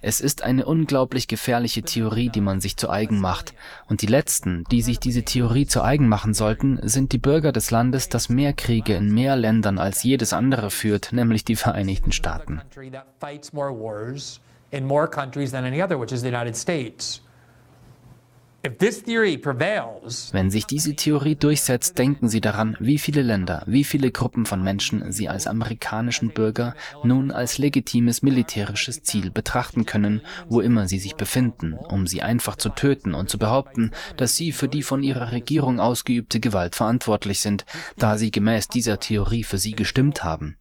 Es 0.00 0.20
ist 0.20 0.42
eine 0.42 0.64
unglaublich 0.64 1.28
gefährliche 1.28 1.82
Theorie, 1.82 2.30
die 2.30 2.40
man 2.40 2.60
sich 2.60 2.78
zu 2.78 2.88
eigen 2.88 3.20
macht, 3.20 3.52
und 3.88 4.00
die 4.00 4.06
letzten, 4.06 4.59
die 4.70 4.82
sich 4.82 4.98
diese 4.98 5.22
Theorie 5.22 5.66
zu 5.66 5.82
eigen 5.82 6.08
machen 6.08 6.34
sollten, 6.34 6.78
sind 6.82 7.12
die 7.12 7.18
Bürger 7.18 7.52
des 7.52 7.70
Landes, 7.70 8.08
das 8.08 8.28
mehr 8.28 8.52
Kriege 8.52 8.94
in 8.94 9.12
mehr 9.12 9.36
Ländern 9.36 9.78
als 9.78 10.02
jedes 10.02 10.32
andere 10.32 10.70
führt, 10.70 11.12
nämlich 11.12 11.44
die 11.44 11.56
Vereinigten 11.56 12.12
Staaten. 12.12 12.60
Wenn 18.62 20.50
sich 20.50 20.66
diese 20.66 20.94
Theorie 20.94 21.34
durchsetzt, 21.34 21.98
denken 21.98 22.28
Sie 22.28 22.42
daran, 22.42 22.76
wie 22.78 22.98
viele 22.98 23.22
Länder, 23.22 23.62
wie 23.66 23.84
viele 23.84 24.10
Gruppen 24.10 24.44
von 24.44 24.62
Menschen 24.62 25.12
Sie 25.12 25.30
als 25.30 25.46
amerikanischen 25.46 26.28
Bürger 26.30 26.74
nun 27.02 27.30
als 27.30 27.56
legitimes 27.56 28.20
militärisches 28.20 29.02
Ziel 29.02 29.30
betrachten 29.30 29.86
können, 29.86 30.20
wo 30.48 30.60
immer 30.60 30.88
sie 30.88 30.98
sich 30.98 31.16
befinden, 31.16 31.72
um 31.72 32.06
sie 32.06 32.20
einfach 32.20 32.56
zu 32.56 32.68
töten 32.68 33.14
und 33.14 33.30
zu 33.30 33.38
behaupten, 33.38 33.92
dass 34.18 34.36
sie 34.36 34.52
für 34.52 34.68
die 34.68 34.82
von 34.82 35.02
ihrer 35.02 35.32
Regierung 35.32 35.80
ausgeübte 35.80 36.38
Gewalt 36.38 36.76
verantwortlich 36.76 37.40
sind, 37.40 37.64
da 37.96 38.18
sie 38.18 38.30
gemäß 38.30 38.68
dieser 38.68 39.00
Theorie 39.00 39.44
für 39.44 39.58
sie 39.58 39.72
gestimmt 39.72 40.22
haben. 40.22 40.58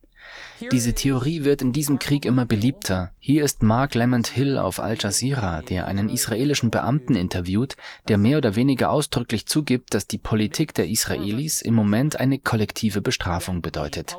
Diese 0.71 0.93
Theorie 0.93 1.43
wird 1.43 1.61
in 1.61 1.71
diesem 1.71 1.99
Krieg 1.99 2.25
immer 2.25 2.45
beliebter. 2.45 3.11
Hier 3.19 3.43
ist 3.43 3.63
Mark 3.63 3.95
Lement 3.95 4.27
Hill 4.27 4.57
auf 4.57 4.79
Al 4.79 4.97
Jazeera, 4.99 5.61
der 5.61 5.87
einen 5.87 6.09
israelischen 6.09 6.69
Beamten 6.69 7.15
interviewt, 7.15 7.75
der 8.07 8.17
mehr 8.17 8.37
oder 8.37 8.55
weniger 8.55 8.91
ausdrücklich 8.91 9.45
zugibt, 9.45 9.93
dass 9.93 10.07
die 10.07 10.17
Politik 10.17 10.73
der 10.73 10.89
Israelis 10.89 11.61
im 11.61 11.73
Moment 11.75 12.19
eine 12.19 12.39
kollektive 12.39 13.01
Bestrafung 13.01 13.61
bedeutet. 13.61 14.17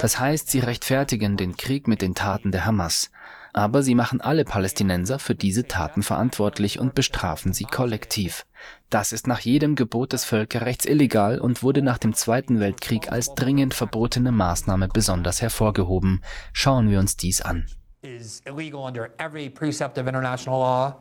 Das 0.00 0.18
heißt, 0.18 0.50
sie 0.50 0.58
rechtfertigen 0.58 1.36
den 1.36 1.56
Krieg 1.56 1.86
mit 1.86 2.02
den 2.02 2.14
Taten 2.14 2.50
der 2.50 2.66
Hamas. 2.66 3.10
Aber 3.52 3.82
sie 3.82 3.94
machen 3.94 4.20
alle 4.20 4.44
Palästinenser 4.44 5.18
für 5.18 5.34
diese 5.34 5.66
Taten 5.66 6.02
verantwortlich 6.02 6.78
und 6.78 6.94
bestrafen 6.94 7.52
sie 7.52 7.64
kollektiv. 7.64 8.46
Das 8.90 9.12
ist 9.12 9.26
nach 9.26 9.40
jedem 9.40 9.74
Gebot 9.74 10.12
des 10.12 10.24
Völkerrechts 10.24 10.86
illegal 10.86 11.40
und 11.40 11.62
wurde 11.62 11.82
nach 11.82 11.98
dem 11.98 12.14
Zweiten 12.14 12.60
Weltkrieg 12.60 13.10
als 13.10 13.34
dringend 13.34 13.74
verbotene 13.74 14.32
Maßnahme 14.32 14.88
besonders 14.88 15.42
hervorgehoben. 15.42 16.22
Schauen 16.52 16.90
wir 16.90 16.98
uns 16.98 17.16
dies 17.16 17.40
an. 17.40 17.66
Is 18.02 18.40
illegal 18.46 18.80
under 18.80 19.10
every 19.18 19.50
precept 19.50 19.98
of 19.98 20.06
international 20.06 20.58
law 20.58 20.96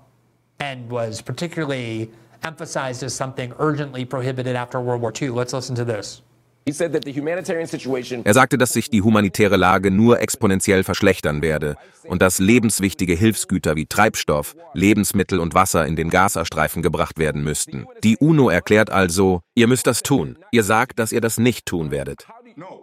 and 0.60 0.92
was 0.92 1.22
particularly 1.22 2.10
emphasized 2.44 3.04
as 3.04 3.16
something 3.16 3.54
urgently 3.58 4.06
prohibited 4.06 4.56
after 4.56 4.80
World 4.80 5.02
War 5.02 5.14
II. 5.14 5.30
Let's 5.30 5.54
listen 5.54 5.76
to 5.76 5.86
this. 5.86 6.22
Er 8.24 8.34
sagte, 8.34 8.58
dass 8.58 8.74
sich 8.74 8.90
die 8.90 9.02
humanitäre 9.02 9.58
Lage 9.58 9.92
nur 9.92 10.20
exponentiell 10.20 10.84
verschlechtern 10.84 11.42
werde 11.42 11.76
und 12.06 12.22
dass 12.22 12.40
lebenswichtige 12.40 13.14
Hilfsgüter 13.14 13.76
wie 13.76 13.86
Treibstoff, 13.86 14.56
Lebensmittel 14.74 15.40
und 15.40 15.54
Wasser 15.54 15.86
in 15.86 15.96
den 15.96 16.10
Gazastreifen 16.10 16.82
gebracht 16.82 17.18
werden 17.18 17.44
müssten. 17.44 17.86
Die 18.04 18.18
UNO 18.18 18.50
erklärt 18.50 18.90
also, 18.90 19.42
ihr 19.56 19.68
müsst 19.68 19.88
das 19.88 20.04
tun. 20.04 20.38
Ihr 20.52 20.64
sagt, 20.64 21.00
dass 21.00 21.12
ihr 21.12 21.22
das 21.22 21.38
nicht 21.38 21.66
tun 21.66 21.92
werdet. 21.92 22.28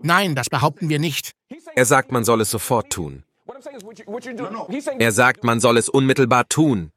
Nein, 0.03 0.35
das 0.35 0.49
behaupten 0.49 0.89
wir 0.89 0.99
nicht. 0.99 1.33
Er 1.75 1.85
sagt, 1.85 2.13
man 2.13 2.25
soll 2.25 2.41
es 2.41 2.51
sofort 2.51 2.91
tun. 2.91 3.25
Er 4.99 5.13
sagt, 5.13 5.45
man 5.45 5.61
soll 5.61 5.77
es 5.77 5.89
unmittelbar 5.89 6.49
tun. 6.49 6.91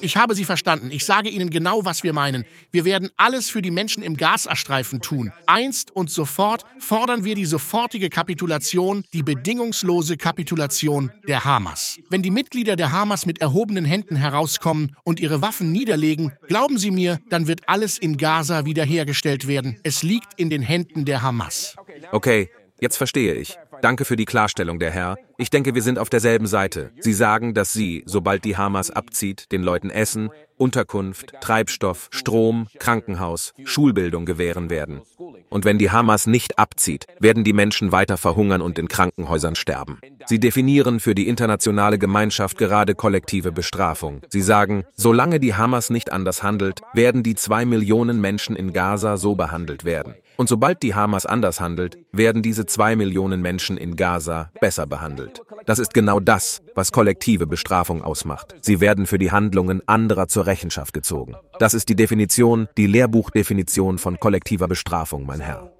Ich 0.00 0.16
habe 0.16 0.34
Sie 0.34 0.44
verstanden. 0.44 0.90
Ich 0.90 1.04
sage 1.04 1.28
Ihnen 1.28 1.50
genau, 1.50 1.84
was 1.84 2.02
wir 2.02 2.12
meinen. 2.12 2.44
Wir 2.70 2.84
werden 2.84 3.10
alles 3.16 3.50
für 3.50 3.62
die 3.62 3.70
Menschen 3.70 4.02
im 4.02 4.16
Gazastreifen 4.16 5.00
tun. 5.00 5.32
Einst 5.46 5.90
und 5.94 6.10
sofort 6.10 6.64
fordern 6.78 7.24
wir 7.24 7.34
die 7.34 7.46
sofortige 7.46 8.08
Kapitulation, 8.08 9.04
die 9.12 9.22
bedingungslose 9.22 10.16
Kapitulation 10.16 11.10
der 11.28 11.44
Hamas. 11.44 11.98
Wenn 12.10 12.22
die 12.22 12.30
Mitglieder 12.30 12.76
der 12.76 12.92
Hamas 12.92 13.26
mit 13.26 13.40
erhobenen 13.40 13.84
Händen 13.84 14.16
herauskommen 14.16 14.96
und 15.04 15.20
ihre 15.20 15.42
Waffen 15.42 15.72
niederlegen, 15.72 16.32
glauben 16.48 16.78
Sie 16.78 16.90
mir, 16.90 17.20
dann 17.28 17.46
wird 17.46 17.68
alles 17.68 17.98
in 17.98 18.16
Gaza 18.16 18.64
wiederhergestellt 18.64 19.46
werden. 19.46 19.78
Es 19.82 20.02
liegt 20.02 20.38
in 20.38 20.50
den 20.50 20.62
Händen 20.62 21.04
der 21.04 21.22
Hamas. 21.22 21.76
Okay, 22.12 22.50
jetzt 22.80 22.96
verstehe 22.96 23.34
ich. 23.34 23.56
Danke 23.82 24.04
für 24.04 24.16
die 24.16 24.24
Klarstellung, 24.24 24.78
der 24.78 24.90
Herr. 24.90 25.16
Ich 25.38 25.50
denke, 25.50 25.74
wir 25.74 25.82
sind 25.82 25.98
auf 25.98 26.08
derselben 26.08 26.46
Seite. 26.46 26.90
Sie 27.00 27.12
sagen, 27.12 27.54
dass 27.54 27.72
Sie, 27.72 28.02
sobald 28.06 28.44
die 28.44 28.56
Hamas 28.56 28.90
abzieht, 28.90 29.52
den 29.52 29.62
Leuten 29.62 29.90
Essen, 29.90 30.30
Unterkunft, 30.56 31.34
Treibstoff, 31.42 32.08
Strom, 32.10 32.68
Krankenhaus, 32.78 33.52
Schulbildung 33.64 34.24
gewähren 34.24 34.70
werden. 34.70 35.02
Und 35.50 35.64
wenn 35.64 35.78
die 35.78 35.90
Hamas 35.90 36.26
nicht 36.26 36.58
abzieht, 36.58 37.06
werden 37.20 37.44
die 37.44 37.52
Menschen 37.52 37.92
weiter 37.92 38.16
verhungern 38.16 38.62
und 38.62 38.78
in 38.78 38.88
Krankenhäusern 38.88 39.54
sterben. 39.54 40.00
Sie 40.24 40.40
definieren 40.40 40.98
für 40.98 41.14
die 41.14 41.28
internationale 41.28 41.98
Gemeinschaft 41.98 42.56
gerade 42.56 42.94
kollektive 42.94 43.52
Bestrafung. 43.52 44.22
Sie 44.28 44.40
sagen, 44.40 44.84
solange 44.94 45.38
die 45.38 45.54
Hamas 45.54 45.90
nicht 45.90 46.10
anders 46.12 46.42
handelt, 46.42 46.80
werden 46.94 47.22
die 47.22 47.34
zwei 47.34 47.66
Millionen 47.66 48.20
Menschen 48.20 48.56
in 48.56 48.72
Gaza 48.72 49.18
so 49.18 49.34
behandelt 49.34 49.84
werden. 49.84 50.14
Und 50.36 50.48
sobald 50.48 50.82
die 50.82 50.94
Hamas 50.94 51.26
anders 51.26 51.60
handelt, 51.60 51.98
werden 52.12 52.42
diese 52.42 52.66
zwei 52.66 52.96
Millionen 52.96 53.40
Menschen 53.42 53.76
in 53.76 53.96
Gaza 53.96 54.50
besser 54.60 54.86
behandelt. 54.86 55.42
Das 55.64 55.78
ist 55.78 55.94
genau 55.94 56.20
das, 56.20 56.62
was 56.74 56.92
kollektive 56.92 57.46
Bestrafung 57.46 58.02
ausmacht. 58.02 58.54
Sie 58.60 58.80
werden 58.80 59.06
für 59.06 59.18
die 59.18 59.32
Handlungen 59.32 59.82
anderer 59.86 60.28
zur 60.28 60.46
Rechenschaft 60.46 60.92
gezogen. 60.92 61.34
Das 61.58 61.74
ist 61.74 61.88
die 61.88 61.96
Definition, 61.96 62.68
die 62.76 62.86
Lehrbuchdefinition 62.86 63.98
von 63.98 64.20
kollektiver 64.20 64.68
Bestrafung, 64.68 65.26
mein 65.26 65.40
Herr. 65.40 65.75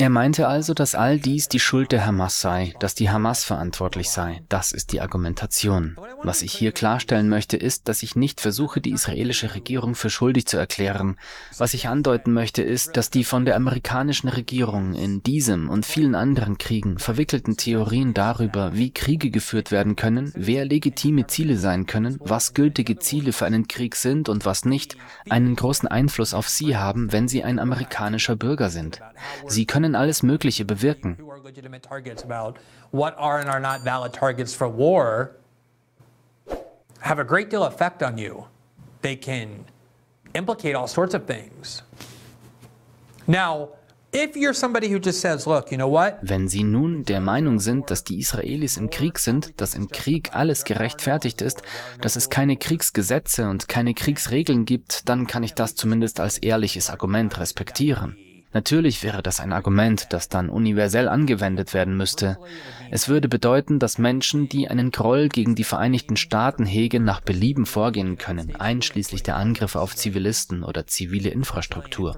Er 0.00 0.08
meinte 0.08 0.48
also, 0.48 0.72
dass 0.72 0.94
all 0.94 1.18
dies 1.18 1.48
die 1.48 1.60
Schuld 1.60 1.92
der 1.92 2.06
Hamas 2.06 2.40
sei, 2.40 2.72
dass 2.78 2.94
die 2.94 3.10
Hamas 3.10 3.44
verantwortlich 3.44 4.08
sei. 4.08 4.42
Das 4.48 4.72
ist 4.72 4.92
die 4.92 5.02
Argumentation. 5.02 5.98
Was 6.22 6.40
ich 6.40 6.54
hier 6.54 6.72
klarstellen 6.72 7.28
möchte, 7.28 7.58
ist, 7.58 7.88
dass 7.88 8.02
ich 8.02 8.16
nicht 8.16 8.40
versuche, 8.40 8.80
die 8.80 8.92
israelische 8.92 9.54
Regierung 9.54 9.94
für 9.94 10.08
schuldig 10.08 10.46
zu 10.46 10.56
erklären. 10.56 11.18
Was 11.58 11.74
ich 11.74 11.86
andeuten 11.86 12.32
möchte, 12.32 12.62
ist, 12.62 12.96
dass 12.96 13.10
die 13.10 13.24
von 13.24 13.44
der 13.44 13.56
amerikanischen 13.56 14.28
Regierung 14.28 14.94
in 14.94 15.22
diesem 15.22 15.68
und 15.68 15.84
vielen 15.84 16.14
anderen 16.14 16.56
Kriegen 16.56 16.98
verwickelten 16.98 17.58
Theorien 17.58 18.14
darüber, 18.14 18.74
wie 18.74 18.90
Kriege 18.94 19.30
geführt 19.30 19.70
werden 19.70 19.96
können, 19.96 20.32
wer 20.34 20.64
legitime 20.64 21.26
Ziele 21.26 21.58
sein 21.58 21.84
können, 21.84 22.16
was 22.20 22.54
gültige 22.54 22.98
Ziele 22.98 23.34
für 23.34 23.44
einen 23.44 23.68
Krieg 23.68 23.96
sind 23.96 24.30
und 24.30 24.46
was 24.46 24.64
nicht, 24.64 24.96
einen 25.28 25.56
großen 25.56 25.88
Einfluss 25.88 26.32
auf 26.32 26.48
sie 26.48 26.78
haben, 26.78 27.12
wenn 27.12 27.28
sie 27.28 27.44
ein 27.44 27.58
Amerikaner 27.58 27.81
amerikanischer 27.82 28.36
Bürger 28.36 28.70
sind. 28.70 29.00
Sie 29.46 29.66
können 29.66 29.94
alles 29.94 30.22
Mögliche 30.22 30.64
bewirken. 30.64 31.18
have 37.00 37.18
a 37.18 37.24
great 37.24 37.50
deal 37.50 37.64
of 37.64 37.74
effect 37.74 38.00
on 38.00 38.16
you. 38.16 38.44
They 39.00 39.16
can 39.16 39.64
implicate 40.34 40.76
all 40.76 40.86
sorts 40.86 41.14
of 41.14 41.26
things. 41.26 41.82
Now, 43.26 43.70
wenn 46.20 46.46
Sie 46.46 46.64
nun 46.64 47.04
der 47.04 47.20
Meinung 47.20 47.60
sind, 47.60 47.90
dass 47.90 48.04
die 48.04 48.18
Israelis 48.18 48.76
im 48.76 48.90
Krieg 48.90 49.18
sind, 49.18 49.58
dass 49.60 49.74
im 49.74 49.88
Krieg 49.88 50.34
alles 50.34 50.64
gerechtfertigt 50.64 51.40
ist, 51.40 51.62
dass 52.02 52.16
es 52.16 52.28
keine 52.28 52.58
Kriegsgesetze 52.58 53.48
und 53.48 53.68
keine 53.68 53.94
Kriegsregeln 53.94 54.66
gibt, 54.66 55.08
dann 55.08 55.26
kann 55.26 55.42
ich 55.42 55.54
das 55.54 55.76
zumindest 55.76 56.20
als 56.20 56.36
ehrliches 56.36 56.90
Argument 56.90 57.38
respektieren. 57.38 58.18
Natürlich 58.52 59.02
wäre 59.02 59.22
das 59.22 59.40
ein 59.40 59.52
Argument, 59.52 60.06
das 60.10 60.28
dann 60.28 60.50
universell 60.50 61.08
angewendet 61.08 61.72
werden 61.72 61.96
müsste. 61.96 62.38
Es 62.90 63.08
würde 63.08 63.28
bedeuten, 63.28 63.78
dass 63.78 63.96
Menschen, 63.96 64.48
die 64.48 64.68
einen 64.68 64.90
Groll 64.90 65.28
gegen 65.28 65.54
die 65.54 65.64
Vereinigten 65.64 66.16
Staaten 66.16 66.66
hegen, 66.66 67.04
nach 67.04 67.20
Belieben 67.20 67.64
vorgehen 67.64 68.18
können, 68.18 68.54
einschließlich 68.56 69.22
der 69.22 69.36
Angriffe 69.36 69.80
auf 69.80 69.96
Zivilisten 69.96 70.62
oder 70.62 70.86
zivile 70.86 71.30
Infrastruktur. 71.30 72.16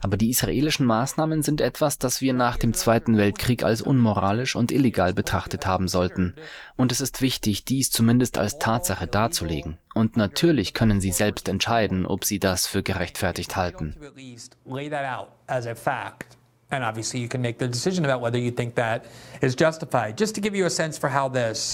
Aber 0.00 0.16
die 0.16 0.30
israelischen 0.30 0.86
Maßnahmen 0.86 1.42
sind 1.42 1.60
etwas, 1.60 1.98
das 1.98 2.20
wir 2.20 2.32
nach 2.32 2.56
dem 2.56 2.74
Zweiten 2.74 3.16
Weltkrieg 3.16 3.64
als 3.64 3.82
unmoralisch 3.82 4.54
und 4.54 4.70
illegal 4.70 5.12
betrachtet 5.12 5.66
haben 5.66 5.88
sollten. 5.88 6.34
Und 6.76 6.92
es 6.92 7.00
ist 7.00 7.20
wichtig, 7.20 7.64
dies 7.64 7.90
zumindest 7.90 8.38
als 8.38 8.58
Tatsache 8.58 9.06
darzulegen. 9.06 9.78
Und 9.94 10.16
natürlich 10.16 10.74
können 10.74 11.00
Sie 11.00 11.12
selbst 11.12 11.48
entscheiden, 11.48 12.04
ob 12.04 12.24
Sie 12.24 12.40
das 12.40 12.66
für 12.66 12.82
gerechtfertigt 12.82 13.56
halten. 13.56 13.96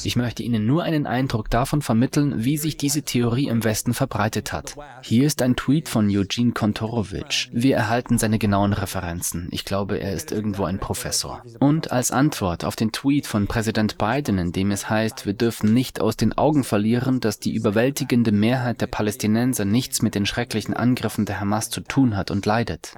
Ich 0.04 0.16
möchte 0.16 0.42
Ihnen 0.42 0.66
nur 0.66 0.83
einen 0.83 1.07
Eindruck 1.07 1.50
davon 1.50 1.83
vermitteln, 1.83 2.45
wie 2.45 2.57
sich 2.57 2.76
diese 2.76 3.02
Theorie 3.02 3.49
im 3.49 3.64
Westen 3.64 3.95
verbreitet 3.95 4.52
hat. 4.52 4.76
Hier 5.02 5.26
ist 5.26 5.42
ein 5.42 5.57
Tweet 5.57 5.88
von 5.88 6.09
Eugene 6.09 6.52
Kontorowitsch. 6.52 7.49
Wir 7.52 7.76
erhalten 7.76 8.19
seine 8.19 8.38
genauen 8.38 8.73
Referenzen. 8.73 9.49
Ich 9.50 9.64
glaube, 9.64 9.99
er 9.99 10.12
ist 10.12 10.33
irgendwo 10.33 10.64
ein 10.64 10.78
Professor. 10.78 11.42
Und 11.59 11.92
als 11.92 12.11
Antwort 12.11 12.64
auf 12.64 12.76
den 12.76 12.92
Tweet 12.92 13.26
von 13.26 13.47
Präsident 13.47 13.99
Biden, 13.99 14.38
in 14.38 14.52
dem 14.52 14.71
es 14.71 14.88
heißt, 14.88 15.26
wir 15.26 15.35
dürfen 15.35 15.73
nicht 15.73 16.00
aus 16.00 16.16
den 16.16 16.37
Augen 16.37 16.64
verlieren, 16.64 17.21
dass 17.21 17.38
die 17.38 17.54
überwältigende 17.54 18.33
Mehrheit 18.33 18.80
der 18.80 18.87
Palästinenser 18.87 19.64
nichts 19.64 20.02
mit 20.02 20.14
den 20.14 20.26
schrecklichen 20.26 20.75
Angriffen 20.75 21.25
der 21.25 21.40
Hamas 21.40 21.71
zu 21.71 21.80
tun 21.80 22.16
hat 22.16 22.30
und 22.30 22.47
leidet. 22.47 22.92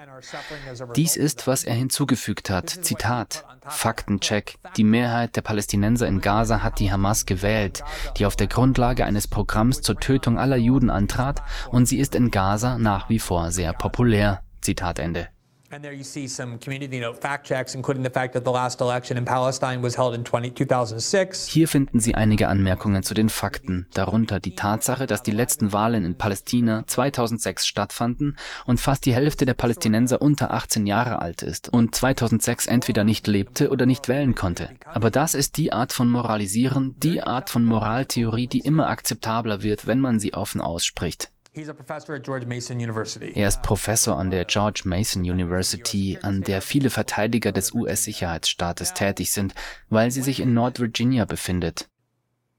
Dies 0.96 1.16
ist, 1.16 1.46
was 1.46 1.64
er 1.64 1.74
hinzugefügt 1.92 2.48
hat. 2.48 2.70
Zitat. 2.70 3.44
Faktencheck. 3.66 4.56
Die 4.76 4.82
Mehrheit 4.82 5.36
der 5.36 5.42
Palästinenser 5.42 6.08
in 6.08 6.20
Gaza 6.20 6.62
hat 6.62 6.80
die 6.80 6.90
Hamas 6.90 7.26
gewählt, 7.26 7.84
die 8.16 8.24
auf 8.26 8.34
der 8.34 8.46
Grundlage 8.46 9.04
eines 9.04 9.28
Programms 9.28 9.82
zur 9.82 10.00
Tötung 10.00 10.38
aller 10.38 10.56
Juden 10.56 10.90
antrat, 10.90 11.42
und 11.70 11.86
sie 11.86 11.98
ist 11.98 12.14
in 12.14 12.30
Gaza 12.30 12.78
nach 12.78 13.08
wie 13.10 13.18
vor 13.18 13.52
sehr 13.52 13.74
populär. 13.74 14.42
Zitat 14.62 14.98
Ende. 14.98 15.28
And 15.74 15.82
there 15.82 15.94
you 15.94 16.04
see 16.04 16.28
some 16.28 16.58
community 16.58 17.00
note 17.00 17.18
fact 17.22 17.46
checks, 17.46 17.74
including 17.74 18.04
the 18.04 18.10
fact 18.10 18.34
that 18.34 18.44
the 18.44 18.50
last 18.50 18.82
election 18.82 19.16
in 19.16 19.24
Palestine 19.24 19.82
was 19.82 19.96
held 19.96 20.14
in 20.14 20.22
20, 20.22 20.54
2006. 20.54 21.48
Hier 21.48 21.66
finden 21.66 21.98
Sie 21.98 22.14
einige 22.14 22.48
Anmerkungen 22.48 23.02
zu 23.02 23.14
den 23.14 23.30
Fakten, 23.30 23.86
darunter 23.94 24.38
die 24.38 24.54
Tatsache, 24.54 25.06
dass 25.06 25.22
die 25.22 25.30
letzten 25.30 25.72
Wahlen 25.72 26.04
in 26.04 26.18
Palästina 26.18 26.84
2006 26.86 27.66
stattfanden 27.66 28.36
und 28.66 28.80
fast 28.80 29.06
die 29.06 29.14
Hälfte 29.14 29.46
der 29.46 29.54
Palästinenser 29.54 30.20
unter 30.20 30.52
18 30.52 30.86
Jahre 30.86 31.22
alt 31.22 31.40
ist 31.40 31.70
und 31.70 31.94
2006 31.94 32.66
entweder 32.66 33.02
nicht 33.02 33.26
lebte 33.26 33.70
oder 33.70 33.86
nicht 33.86 34.08
wählen 34.08 34.34
konnte. 34.34 34.68
Aber 34.84 35.10
das 35.10 35.34
ist 35.34 35.56
die 35.56 35.72
Art 35.72 35.94
von 35.94 36.10
Moralisieren, 36.10 36.96
die 36.98 37.22
Art 37.22 37.48
von 37.48 37.64
Moraltheorie, 37.64 38.46
die 38.46 38.60
immer 38.60 38.90
akzeptabler 38.90 39.62
wird, 39.62 39.86
wenn 39.86 40.00
man 40.00 40.20
sie 40.20 40.34
offen 40.34 40.60
ausspricht. 40.60 41.30
Er 41.54 43.48
ist 43.48 43.62
Professor 43.62 44.16
an 44.16 44.30
der 44.30 44.46
George 44.46 44.82
Mason 44.86 45.22
University, 45.22 46.18
an 46.22 46.40
der 46.40 46.62
viele 46.62 46.88
Verteidiger 46.88 47.52
des 47.52 47.74
US-Sicherheitsstaates 47.74 48.94
tätig 48.94 49.32
sind, 49.32 49.54
weil 49.90 50.10
sie 50.10 50.22
sich 50.22 50.40
in 50.40 50.54
Nord-Virginia 50.54 51.26
befindet. 51.26 51.90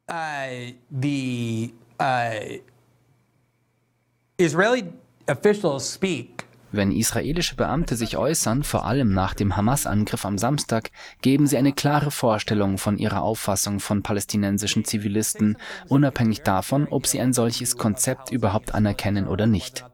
The 0.08 1.74
Israeli 4.38 4.94
officials 5.28 5.94
speak 5.94 6.46
wenn 6.74 6.92
israelische 6.92 7.56
Beamte 7.56 7.96
sich 7.96 8.18
äußern, 8.18 8.63
vor 8.63 8.86
allem 8.86 9.13
nach 9.13 9.34
dem 9.34 9.56
Hamas-Angriff 9.56 10.25
am 10.25 10.38
Samstag, 10.38 10.89
geben 11.22 11.48
sie 11.48 11.58
eine 11.58 11.72
klare 11.72 12.12
Vorstellung 12.12 12.77
von 12.77 12.98
ihrer 12.98 13.22
Auffassung 13.22 13.80
von 13.80 14.03
palästinensischen 14.03 14.84
Zivilisten, 14.84 15.58
unabhängig 15.88 16.42
davon, 16.42 16.88
ob 16.89 17.08
sie 17.08 17.22
ein 17.22 17.34
solches 17.34 17.77
Konzept 17.77 18.32
überhaupt 18.32 18.74
anerkennen 18.74 19.27
oder 19.27 19.46
nicht. 19.46 19.86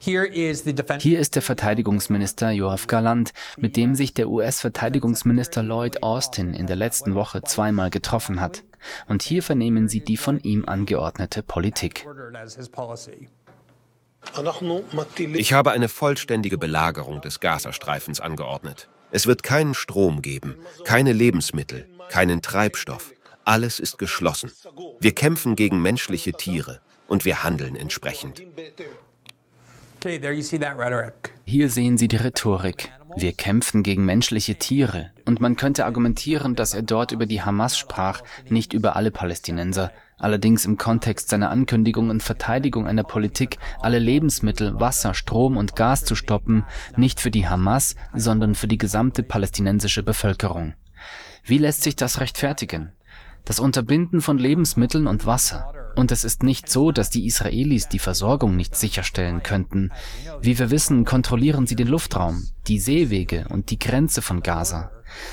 Hier 0.00 1.18
ist 1.20 1.34
der 1.34 1.42
Verteidigungsminister 1.42 2.50
Joachim 2.50 2.86
Galland, 2.88 3.32
mit 3.56 3.76
dem 3.76 3.94
sich 3.94 4.14
der 4.14 4.28
US-Verteidigungsminister 4.28 5.62
Lloyd 5.62 6.02
Austin 6.02 6.54
in 6.54 6.66
der 6.66 6.76
letzten 6.76 7.14
Woche 7.14 7.42
zweimal 7.42 7.90
getroffen 7.90 8.40
hat. 8.40 8.62
Und 9.08 9.22
hier 9.22 9.42
vernehmen 9.42 9.88
Sie 9.88 10.00
die 10.00 10.16
von 10.16 10.38
ihm 10.40 10.64
angeordnete 10.66 11.42
Politik. 11.42 12.06
Ich 15.34 15.52
habe 15.52 15.70
eine 15.72 15.88
vollständige 15.88 16.58
Belagerung 16.58 17.20
des 17.20 17.40
Gazastreifens 17.40 18.20
angeordnet. 18.20 18.88
Es 19.10 19.26
wird 19.26 19.42
keinen 19.42 19.74
Strom 19.74 20.22
geben, 20.22 20.56
keine 20.84 21.12
Lebensmittel, 21.12 21.88
keinen 22.08 22.42
Treibstoff. 22.42 23.12
Alles 23.44 23.78
ist 23.78 23.98
geschlossen. 23.98 24.50
Wir 25.00 25.14
kämpfen 25.14 25.54
gegen 25.54 25.80
menschliche 25.80 26.32
Tiere 26.32 26.80
und 27.06 27.24
wir 27.24 27.44
handeln 27.44 27.76
entsprechend. 27.76 28.42
Hier 31.44 31.70
sehen 31.70 31.98
Sie 31.98 32.08
die 32.08 32.16
Rhetorik. 32.16 32.92
Wir 33.16 33.32
kämpfen 33.32 33.82
gegen 33.82 34.04
menschliche 34.04 34.56
Tiere. 34.56 35.10
Und 35.24 35.40
man 35.40 35.56
könnte 35.56 35.86
argumentieren, 35.86 36.54
dass 36.54 36.74
er 36.74 36.82
dort 36.82 37.12
über 37.12 37.26
die 37.26 37.42
Hamas 37.42 37.78
sprach, 37.78 38.22
nicht 38.48 38.72
über 38.72 38.94
alle 38.96 39.10
Palästinenser. 39.10 39.90
Allerdings 40.18 40.64
im 40.64 40.78
Kontext 40.78 41.28
seiner 41.28 41.50
Ankündigung 41.50 42.08
und 42.08 42.22
Verteidigung 42.22 42.86
einer 42.86 43.04
Politik, 43.04 43.58
alle 43.80 43.98
Lebensmittel, 43.98 44.80
Wasser, 44.80 45.12
Strom 45.12 45.58
und 45.58 45.76
Gas 45.76 46.04
zu 46.04 46.14
stoppen, 46.14 46.64
nicht 46.96 47.20
für 47.20 47.30
die 47.30 47.46
Hamas, 47.46 47.96
sondern 48.14 48.54
für 48.54 48.66
die 48.66 48.78
gesamte 48.78 49.22
palästinensische 49.22 50.02
Bevölkerung. 50.02 50.72
Wie 51.44 51.58
lässt 51.58 51.82
sich 51.82 51.96
das 51.96 52.18
rechtfertigen? 52.20 52.92
Das 53.44 53.60
Unterbinden 53.60 54.22
von 54.22 54.38
Lebensmitteln 54.38 55.06
und 55.06 55.26
Wasser. 55.26 55.72
Und 55.96 56.10
es 56.10 56.24
ist 56.24 56.42
nicht 56.42 56.68
so, 56.68 56.92
dass 56.92 57.10
die 57.10 57.26
Israelis 57.26 57.88
die 57.88 57.98
Versorgung 57.98 58.56
nicht 58.56 58.74
sicherstellen 58.74 59.42
könnten. 59.42 59.92
Wie 60.40 60.58
wir 60.58 60.70
wissen, 60.70 61.04
kontrollieren 61.04 61.66
sie 61.66 61.76
den 61.76 61.88
Luftraum, 61.88 62.48
die 62.66 62.78
Seewege 62.78 63.46
und 63.50 63.70
die 63.70 63.78
Grenze 63.78 64.22
von 64.22 64.42
Gaza. 64.42 64.90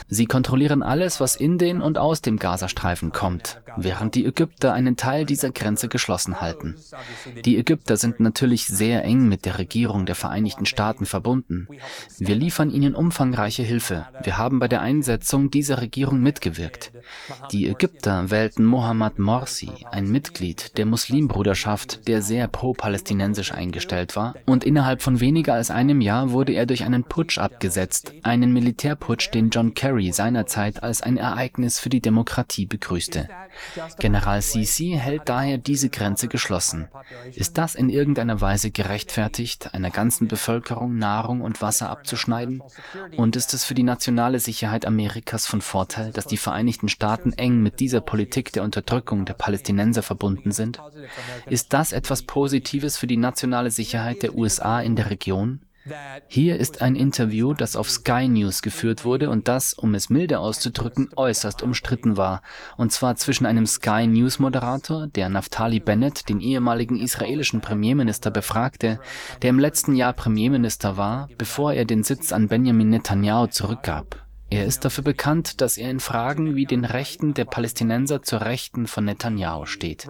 Sie 0.08 0.26
kontrollieren 0.26 0.84
alles, 0.84 1.20
was 1.20 1.36
in 1.36 1.58
den 1.58 1.82
und 1.82 1.98
aus 1.98 2.22
dem 2.22 2.38
Gazastreifen 2.38 3.12
kommt, 3.12 3.62
während 3.78 4.16
die 4.16 4.26
Ägypter 4.26 4.74
einen 4.74 4.96
Teil 4.96 5.26
dieser 5.26 5.52
Grenze 5.52 5.88
geschlossen 5.88 6.42
halten. 6.42 6.76
Die 7.46 7.58
Ägypter 7.58 7.98
sind 7.98 8.20
natürlich 8.20 8.68
sehr 8.68 9.04
eng 9.04 9.28
mit 9.28 9.46
der 9.46 9.58
Regierung 9.58 10.06
der 10.06 10.16
Vereinigten 10.16 10.66
Staaten 10.66 11.06
verbunden. 11.06 11.68
Wir 12.20 12.36
liefern 12.36 12.70
ihnen 12.70 12.96
umfangreiche 12.96 13.64
Hilfe. 13.64 14.08
Wir 14.24 14.38
haben 14.38 14.60
bei 14.60 14.68
der 14.68 14.82
Einsetzung 14.82 15.50
dieser 15.50 15.82
Regierung 15.82 16.20
mitgewirkt. 16.20 16.92
Die 17.52 17.68
Ägypter 17.68 18.30
wählten 18.30 18.66
Mohammad 18.66 19.20
Morsi, 19.20 19.72
ein 19.92 20.10
Mitglied 20.10 20.78
der 20.78 20.86
Muslimbruderschaft, 20.86 22.08
der 22.08 22.22
sehr 22.22 22.48
pro-palästinensisch 22.48 23.54
eingestellt 23.54 24.16
war, 24.16 24.36
und 24.46 24.64
innerhalb 24.64 25.02
von 25.02 25.20
weniger 25.20 25.54
als 25.54 25.72
einem 25.72 26.02
Jahr 26.02 26.32
wurde 26.32 26.54
er 26.54 26.66
durch 26.66 26.84
einen 26.84 27.04
Putsch 27.04 27.38
abgesetzt, 27.38 28.14
einen 28.24 28.54
Militärputsch, 28.54 29.32
den 29.34 29.50
John 29.50 29.63
John 29.64 29.74
Kerry 29.74 30.12
seinerzeit 30.12 30.84
als 30.84 31.02
ein 31.02 31.16
Ereignis 31.16 31.80
für 31.80 31.88
die 31.88 32.02
Demokratie 32.02 32.66
begrüßte. 32.66 33.30
General 33.98 34.42
Sisi 34.42 34.98
hält 35.00 35.30
daher 35.30 35.58
diese 35.58 35.90
Grenze 35.90 36.28
geschlossen. 36.28 36.90
Ist 37.34 37.58
das 37.58 37.74
in 37.74 37.90
irgendeiner 37.90 38.42
Weise 38.42 38.72
gerechtfertigt, 38.72 39.74
einer 39.74 39.90
ganzen 39.90 40.28
Bevölkerung 40.28 40.98
Nahrung 40.98 41.40
und 41.40 41.62
Wasser 41.62 41.90
abzuschneiden? 41.90 42.62
Und 43.16 43.38
ist 43.38 43.54
es 43.54 43.64
für 43.64 43.74
die 43.74 43.84
nationale 43.84 44.42
Sicherheit 44.42 44.86
Amerikas 44.86 45.46
von 45.46 45.62
Vorteil, 45.62 46.12
dass 46.12 46.28
die 46.28 46.36
Vereinigten 46.36 46.90
Staaten 46.90 47.32
eng 47.32 47.64
mit 47.64 47.80
dieser 47.80 48.02
Politik 48.02 48.52
der 48.52 48.64
Unterdrückung 48.64 49.24
der 49.24 49.36
Palästinenser 49.36 50.04
verbunden 50.04 50.52
sind? 50.52 50.82
Ist 51.46 51.72
das 51.72 51.94
etwas 51.94 52.24
Positives 52.24 52.98
für 52.98 53.08
die 53.08 53.16
nationale 53.16 53.72
Sicherheit 53.72 54.24
der 54.24 54.36
USA 54.36 54.82
in 54.82 54.98
der 54.98 55.10
Region? 55.10 55.62
Hier 56.28 56.60
ist 56.60 56.82
ein 56.82 56.96
Interview, 56.96 57.54
das 57.54 57.76
auf 57.76 57.90
Sky 57.90 58.28
News 58.30 58.62
geführt 58.62 59.04
wurde 59.04 59.30
und 59.30 59.50
das, 59.50 59.74
um 59.74 59.96
es 59.96 60.10
milde 60.10 60.40
auszudrücken, 60.40 61.10
äußerst 61.16 61.62
umstritten 61.62 62.16
war. 62.16 62.42
Und 62.78 62.94
zwar 62.94 63.16
zwischen 63.18 63.46
einem 63.46 63.66
Sky 63.66 64.08
News 64.08 64.40
Moderator, 64.40 65.08
der 65.08 65.28
Naftali 65.28 65.82
Bennett, 65.82 66.30
den 66.30 66.40
ehemaligen 66.40 66.98
israelischen 66.98 67.60
Premierminister, 67.60 68.32
befragte, 68.32 69.00
der 69.42 69.50
im 69.50 69.60
letzten 69.60 69.96
Jahr 69.96 70.14
Premierminister 70.14 70.96
war, 70.96 71.28
bevor 71.38 71.74
er 71.74 71.84
den 71.84 72.04
Sitz 72.04 72.32
an 72.32 72.48
Benjamin 72.48 72.90
Netanyahu 72.90 73.48
zurückgab. 73.48 74.23
Er 74.54 74.66
ist 74.66 74.86
dafür 74.86 75.04
bekannt, 75.04 75.62
dass 75.62 75.78
er 75.80 75.90
in 75.90 76.00
Fragen 76.00 76.56
wie 76.56 76.68
den 76.68 76.86
Rechten 76.86 77.34
der 77.34 77.46
Palästinenser 77.46 78.22
zur 78.22 78.42
Rechten 78.42 78.86
von 78.86 79.04
Netanyahu 79.04 79.66
steht. 79.66 80.08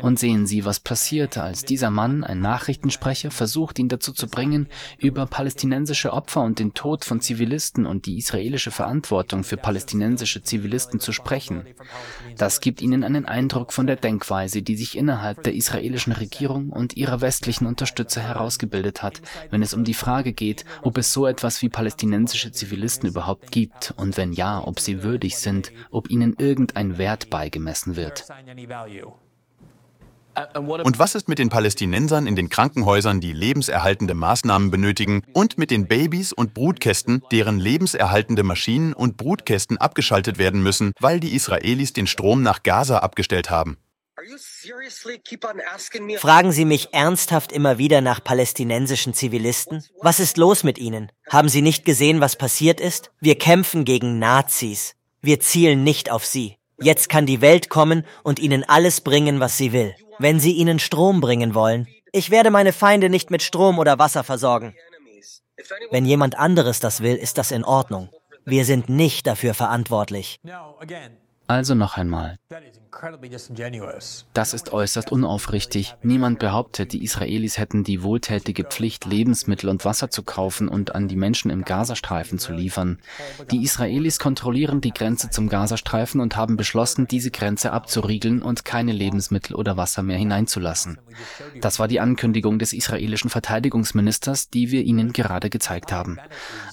Und 0.00 0.20
sehen 0.20 0.46
Sie, 0.46 0.64
was 0.64 0.78
passierte, 0.78 1.42
als 1.42 1.64
dieser 1.64 1.90
Mann, 1.90 2.22
ein 2.22 2.38
Nachrichtensprecher, 2.38 3.32
versucht, 3.32 3.80
ihn 3.80 3.88
dazu 3.88 4.12
zu 4.12 4.28
bringen, 4.28 4.68
über 4.98 5.26
palästinensische 5.26 6.12
Opfer 6.12 6.42
und 6.42 6.60
den 6.60 6.74
Tod 6.74 7.04
von 7.04 7.20
Zivilisten 7.20 7.84
und 7.84 8.06
die 8.06 8.16
israelische 8.16 8.70
Verantwortung 8.70 9.42
für 9.42 9.56
palästinensische 9.56 10.44
Zivilisten 10.44 11.00
zu 11.00 11.10
sprechen. 11.10 11.66
Das 12.36 12.60
gibt 12.60 12.80
Ihnen 12.80 13.02
einen 13.02 13.24
Eindruck 13.24 13.72
von 13.72 13.88
der 13.88 13.96
Denkweise, 13.96 14.62
die 14.62 14.76
sich 14.76 14.96
innerhalb 14.96 15.42
der 15.42 15.54
israelischen 15.54 16.12
Regierung 16.12 16.70
und 16.70 16.96
ihrer 16.96 17.20
westlichen 17.20 17.66
Unterstützer 17.66 18.20
herausgebildet 18.20 19.02
hat, 19.02 19.20
wenn 19.50 19.64
es 19.64 19.74
um 19.74 19.82
die 19.82 19.94
Frage 19.94 20.32
geht, 20.32 20.64
ob 20.82 20.96
es 20.96 21.12
so 21.12 21.26
etwas 21.26 21.60
wie 21.60 21.68
palästinensische 21.68 22.52
Zivilisten 22.52 23.08
überhaupt 23.08 23.50
gibt 23.50 23.63
gibt 23.64 23.94
und 23.96 24.16
wenn 24.16 24.32
ja, 24.32 24.62
ob 24.62 24.78
sie 24.78 25.02
würdig 25.02 25.38
sind, 25.38 25.72
ob 25.90 26.10
ihnen 26.10 26.34
irgendein 26.38 26.98
Wert 26.98 27.30
beigemessen 27.30 27.96
wird. 27.96 28.26
Und 30.56 30.98
was 30.98 31.14
ist 31.14 31.28
mit 31.28 31.38
den 31.38 31.48
Palästinensern 31.48 32.26
in 32.26 32.34
den 32.34 32.48
Krankenhäusern, 32.48 33.20
die 33.20 33.32
lebenserhaltende 33.32 34.14
Maßnahmen 34.14 34.70
benötigen, 34.70 35.22
und 35.32 35.58
mit 35.58 35.70
den 35.70 35.86
Babys 35.86 36.32
und 36.32 36.54
Brutkästen, 36.54 37.22
deren 37.30 37.58
lebenserhaltende 37.58 38.42
Maschinen 38.42 38.92
und 38.92 39.16
Brutkästen 39.16 39.78
abgeschaltet 39.78 40.36
werden 40.38 40.62
müssen, 40.62 40.92
weil 41.00 41.20
die 41.20 41.34
Israelis 41.34 41.92
den 41.92 42.08
Strom 42.08 42.42
nach 42.42 42.64
Gaza 42.64 42.98
abgestellt 42.98 43.48
haben? 43.48 43.78
Fragen 46.18 46.52
Sie 46.52 46.64
mich 46.64 46.94
ernsthaft 46.94 47.52
immer 47.52 47.78
wieder 47.78 48.00
nach 48.00 48.22
palästinensischen 48.22 49.14
Zivilisten? 49.14 49.84
Was 50.00 50.20
ist 50.20 50.36
los 50.36 50.64
mit 50.64 50.78
ihnen? 50.78 51.12
Haben 51.28 51.48
Sie 51.48 51.62
nicht 51.62 51.84
gesehen, 51.84 52.20
was 52.20 52.36
passiert 52.36 52.80
ist? 52.80 53.10
Wir 53.20 53.36
kämpfen 53.38 53.84
gegen 53.84 54.18
Nazis. 54.18 54.94
Wir 55.20 55.40
zielen 55.40 55.84
nicht 55.84 56.10
auf 56.10 56.24
sie. 56.24 56.58
Jetzt 56.80 57.08
kann 57.08 57.26
die 57.26 57.40
Welt 57.40 57.68
kommen 57.70 58.04
und 58.22 58.38
ihnen 58.38 58.64
alles 58.64 59.00
bringen, 59.00 59.40
was 59.40 59.56
sie 59.56 59.72
will. 59.72 59.94
Wenn 60.18 60.40
sie 60.40 60.52
ihnen 60.52 60.78
Strom 60.78 61.20
bringen 61.20 61.54
wollen. 61.54 61.88
Ich 62.12 62.30
werde 62.30 62.50
meine 62.50 62.72
Feinde 62.72 63.10
nicht 63.10 63.30
mit 63.30 63.42
Strom 63.42 63.78
oder 63.78 63.98
Wasser 63.98 64.24
versorgen. 64.24 64.74
Wenn 65.90 66.04
jemand 66.04 66.38
anderes 66.38 66.80
das 66.80 67.00
will, 67.00 67.16
ist 67.16 67.38
das 67.38 67.52
in 67.52 67.64
Ordnung. 67.64 68.10
Wir 68.44 68.64
sind 68.64 68.88
nicht 68.88 69.26
dafür 69.26 69.54
verantwortlich. 69.54 70.40
Also 71.46 71.74
noch 71.74 71.98
einmal. 71.98 72.38
Das 74.32 74.54
ist 74.54 74.72
äußerst 74.72 75.12
unaufrichtig. 75.12 75.94
Niemand 76.02 76.38
behauptet, 76.38 76.92
die 76.92 77.02
Israelis 77.02 77.58
hätten 77.58 77.84
die 77.84 78.02
wohltätige 78.02 78.64
Pflicht, 78.64 79.04
Lebensmittel 79.04 79.68
und 79.68 79.84
Wasser 79.84 80.10
zu 80.10 80.22
kaufen 80.22 80.68
und 80.68 80.94
an 80.94 81.08
die 81.08 81.16
Menschen 81.16 81.50
im 81.50 81.64
Gazastreifen 81.64 82.38
zu 82.38 82.52
liefern. 82.52 82.98
Die 83.50 83.62
Israelis 83.62 84.18
kontrollieren 84.18 84.80
die 84.80 84.92
Grenze 84.92 85.28
zum 85.28 85.48
Gazastreifen 85.48 86.20
und 86.20 86.36
haben 86.36 86.56
beschlossen, 86.56 87.06
diese 87.08 87.30
Grenze 87.30 87.72
abzuriegeln 87.72 88.40
und 88.40 88.64
keine 88.64 88.92
Lebensmittel 88.92 89.54
oder 89.54 89.76
Wasser 89.76 90.02
mehr 90.02 90.18
hineinzulassen. 90.18 90.98
Das 91.60 91.78
war 91.78 91.88
die 91.88 92.00
Ankündigung 92.00 92.58
des 92.58 92.72
israelischen 92.72 93.28
Verteidigungsministers, 93.28 94.50
die 94.50 94.70
wir 94.70 94.82
Ihnen 94.82 95.12
gerade 95.12 95.50
gezeigt 95.50 95.92
haben. 95.92 96.18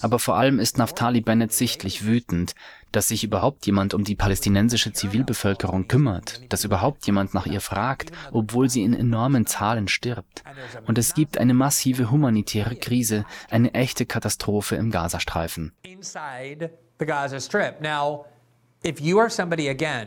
Aber 0.00 0.18
vor 0.18 0.36
allem 0.36 0.60
ist 0.60 0.78
Naftali 0.78 1.20
Bennett 1.20 1.52
sichtlich 1.52 2.06
wütend, 2.06 2.54
dass 2.92 3.08
sich 3.08 3.24
überhaupt 3.24 3.66
jemand 3.66 3.94
um 3.94 4.04
die 4.04 4.14
palästinensische 4.14 4.92
Zivilbevölkerung 4.92 5.88
kümmert, 5.88 6.40
dass 6.50 6.64
überhaupt 6.64 7.06
jemand 7.06 7.34
nach 7.34 7.46
ihr 7.46 7.60
fragt, 7.60 8.12
obwohl 8.30 8.68
sie 8.70 8.82
in 8.82 8.94
enormen 8.94 9.46
Zahlen 9.46 9.88
stirbt. 9.88 10.44
Und 10.86 10.98
es 10.98 11.14
gibt 11.14 11.38
eine 11.38 11.54
massive 11.54 12.10
humanitäre 12.10 12.76
Krise, 12.76 13.24
eine 13.50 13.74
echte 13.74 14.06
Katastrophe 14.06 14.76
im 14.76 14.90
Gazastreifen. 14.90 15.72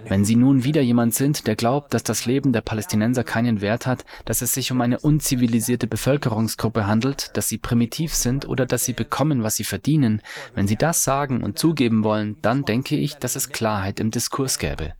Wenn 0.09 0.25
Sie 0.25 0.35
nun 0.35 0.65
wieder 0.65 0.81
jemand 0.81 1.13
sind, 1.13 1.47
der 1.47 1.55
glaubt, 1.55 1.93
dass 1.93 2.03
das 2.03 2.25
Leben 2.25 2.51
der 2.51 2.59
Palästinenser 2.61 3.23
keinen 3.23 3.61
Wert 3.61 3.87
hat, 3.87 4.03
dass 4.25 4.41
es 4.41 4.53
sich 4.53 4.71
um 4.71 4.81
eine 4.81 4.99
unzivilisierte 4.99 5.87
Bevölkerungsgruppe 5.87 6.85
handelt, 6.85 7.35
dass 7.37 7.47
sie 7.47 7.57
primitiv 7.57 8.13
sind 8.13 8.47
oder 8.47 8.65
dass 8.65 8.83
sie 8.83 8.93
bekommen, 8.93 9.43
was 9.43 9.55
sie 9.55 9.63
verdienen, 9.63 10.21
wenn 10.55 10.67
Sie 10.67 10.75
das 10.75 11.03
sagen 11.03 11.41
und 11.43 11.57
zugeben 11.57 12.03
wollen, 12.03 12.35
dann 12.41 12.65
denke 12.65 12.97
ich, 12.97 13.15
dass 13.15 13.35
es 13.35 13.49
Klarheit 13.49 13.99
im 13.99 14.11
Diskurs 14.11 14.59
gäbe. 14.59 14.93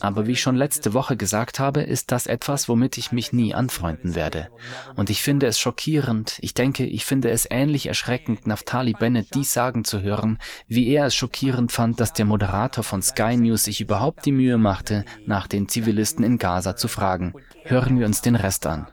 Aber 0.00 0.26
wie 0.26 0.32
ich 0.32 0.40
schon 0.40 0.56
letzte 0.56 0.94
Woche 0.94 1.16
gesagt 1.16 1.58
habe, 1.58 1.82
ist 1.82 2.12
das 2.12 2.26
etwas, 2.26 2.68
womit 2.68 2.98
ich 2.98 3.12
mich 3.12 3.32
nie 3.32 3.54
anfreunden 3.54 4.14
werde. 4.14 4.48
Und 4.96 5.10
ich 5.10 5.22
finde 5.22 5.46
es 5.46 5.58
schockierend, 5.58 6.38
ich 6.40 6.54
denke, 6.54 6.84
ich 6.84 7.04
finde 7.04 7.30
es 7.30 7.46
ähnlich 7.50 7.86
erschreckend, 7.86 8.46
Naftali 8.46 8.92
Bennett 8.92 9.34
dies 9.34 9.52
sagen 9.52 9.84
zu 9.84 10.02
hören, 10.02 10.38
wie 10.66 10.88
er 10.88 11.06
es 11.06 11.14
schockierend 11.14 11.72
fand, 11.72 12.00
dass 12.00 12.12
der 12.12 12.24
Moderator 12.24 12.84
von 12.84 13.02
Sky 13.02 13.36
News 13.36 13.64
sich 13.64 13.80
überhaupt 13.80 14.24
die 14.26 14.32
Mühe 14.32 14.58
machte, 14.58 15.04
nach 15.26 15.46
den 15.46 15.68
Zivilisten 15.68 16.24
in 16.24 16.38
Gaza 16.38 16.76
zu 16.76 16.88
fragen. 16.88 17.34
Hören 17.64 17.98
wir 17.98 18.06
uns 18.06 18.22
den 18.22 18.36
Rest 18.36 18.66
an. 18.66 18.86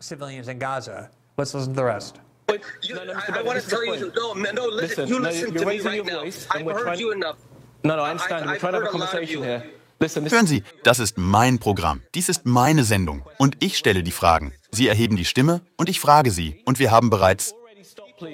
Civilians 0.00 0.48
in 0.48 0.58
Gaza. 0.58 1.10
Let's 1.36 1.54
listen 1.54 1.74
to 1.74 1.80
the 1.80 1.84
rest. 1.84 2.20
But 2.46 2.60
you, 2.82 2.94
no, 2.94 3.04
no, 3.04 3.12
I, 3.12 3.38
I 3.38 3.42
want 3.42 3.60
to 3.60 3.68
tell 3.68 3.84
you, 3.84 4.12
no, 4.14 4.34
no, 4.34 4.66
listen, 4.66 5.04
listen 5.04 5.08
you 5.08 5.18
listen 5.18 5.54
no, 5.54 5.60
to 5.60 5.66
me 5.66 5.80
right 5.80 6.04
now. 6.04 6.22
I've 6.22 6.66
heard 6.66 7.00
you 7.00 7.12
enough. 7.12 7.36
No, 7.82 7.96
no, 7.96 8.02
I 8.02 8.10
understand. 8.10 8.46
We're 8.46 8.58
trying 8.58 8.74
to 8.74 8.80
have 8.80 8.88
a 8.88 8.90
conversation 8.90 9.42
here. 9.42 9.64
Hören 10.00 10.46
Sie, 10.46 10.62
das 10.82 10.98
ist 10.98 11.16
mein 11.18 11.58
Programm. 11.58 12.02
Dies 12.14 12.28
ist 12.28 12.46
meine 12.46 12.84
Sendung. 12.84 13.24
Und 13.38 13.56
ich 13.60 13.78
stelle 13.78 14.02
die 14.02 14.12
Fragen. 14.12 14.52
Sie 14.70 14.88
erheben 14.88 15.16
die 15.16 15.24
Stimme 15.24 15.62
und 15.76 15.88
ich 15.88 16.00
frage 16.00 16.30
Sie. 16.30 16.60
Und 16.64 16.78
wir 16.78 16.90
haben 16.90 17.10
bereits... 17.10 17.54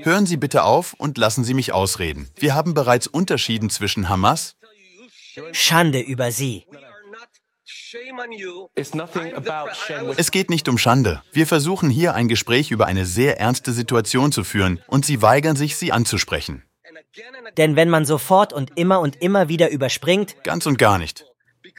Hören 0.02 0.26
Sie 0.26 0.36
bitte 0.36 0.64
auf 0.64 0.94
und 0.94 1.16
lassen 1.16 1.42
Sie 1.42 1.54
mich 1.54 1.72
ausreden. 1.72 2.28
Wir 2.36 2.54
haben 2.54 2.74
bereits 2.74 3.06
unterschieden 3.06 3.70
zwischen 3.70 4.08
Hamas... 4.08 4.56
Schande 5.52 6.00
über 6.00 6.32
Sie. 6.32 6.66
Es 10.16 10.30
geht 10.30 10.50
nicht 10.50 10.68
um 10.68 10.78
Schande. 10.78 11.22
Wir 11.32 11.46
versuchen 11.46 11.90
hier 11.90 12.14
ein 12.14 12.28
Gespräch 12.28 12.70
über 12.70 12.86
eine 12.86 13.06
sehr 13.06 13.38
ernste 13.38 13.72
Situation 13.72 14.32
zu 14.32 14.44
führen 14.44 14.80
und 14.86 15.06
Sie 15.06 15.22
weigern 15.22 15.56
sich, 15.56 15.76
sie 15.76 15.92
anzusprechen. 15.92 16.64
Denn 17.56 17.76
wenn 17.76 17.90
man 17.90 18.04
sofort 18.04 18.52
und 18.52 18.76
immer 18.76 19.00
und 19.00 19.20
immer 19.22 19.48
wieder 19.48 19.70
überspringt. 19.70 20.36
Ganz 20.44 20.66
und 20.66 20.78
gar 20.78 20.98
nicht. 20.98 21.29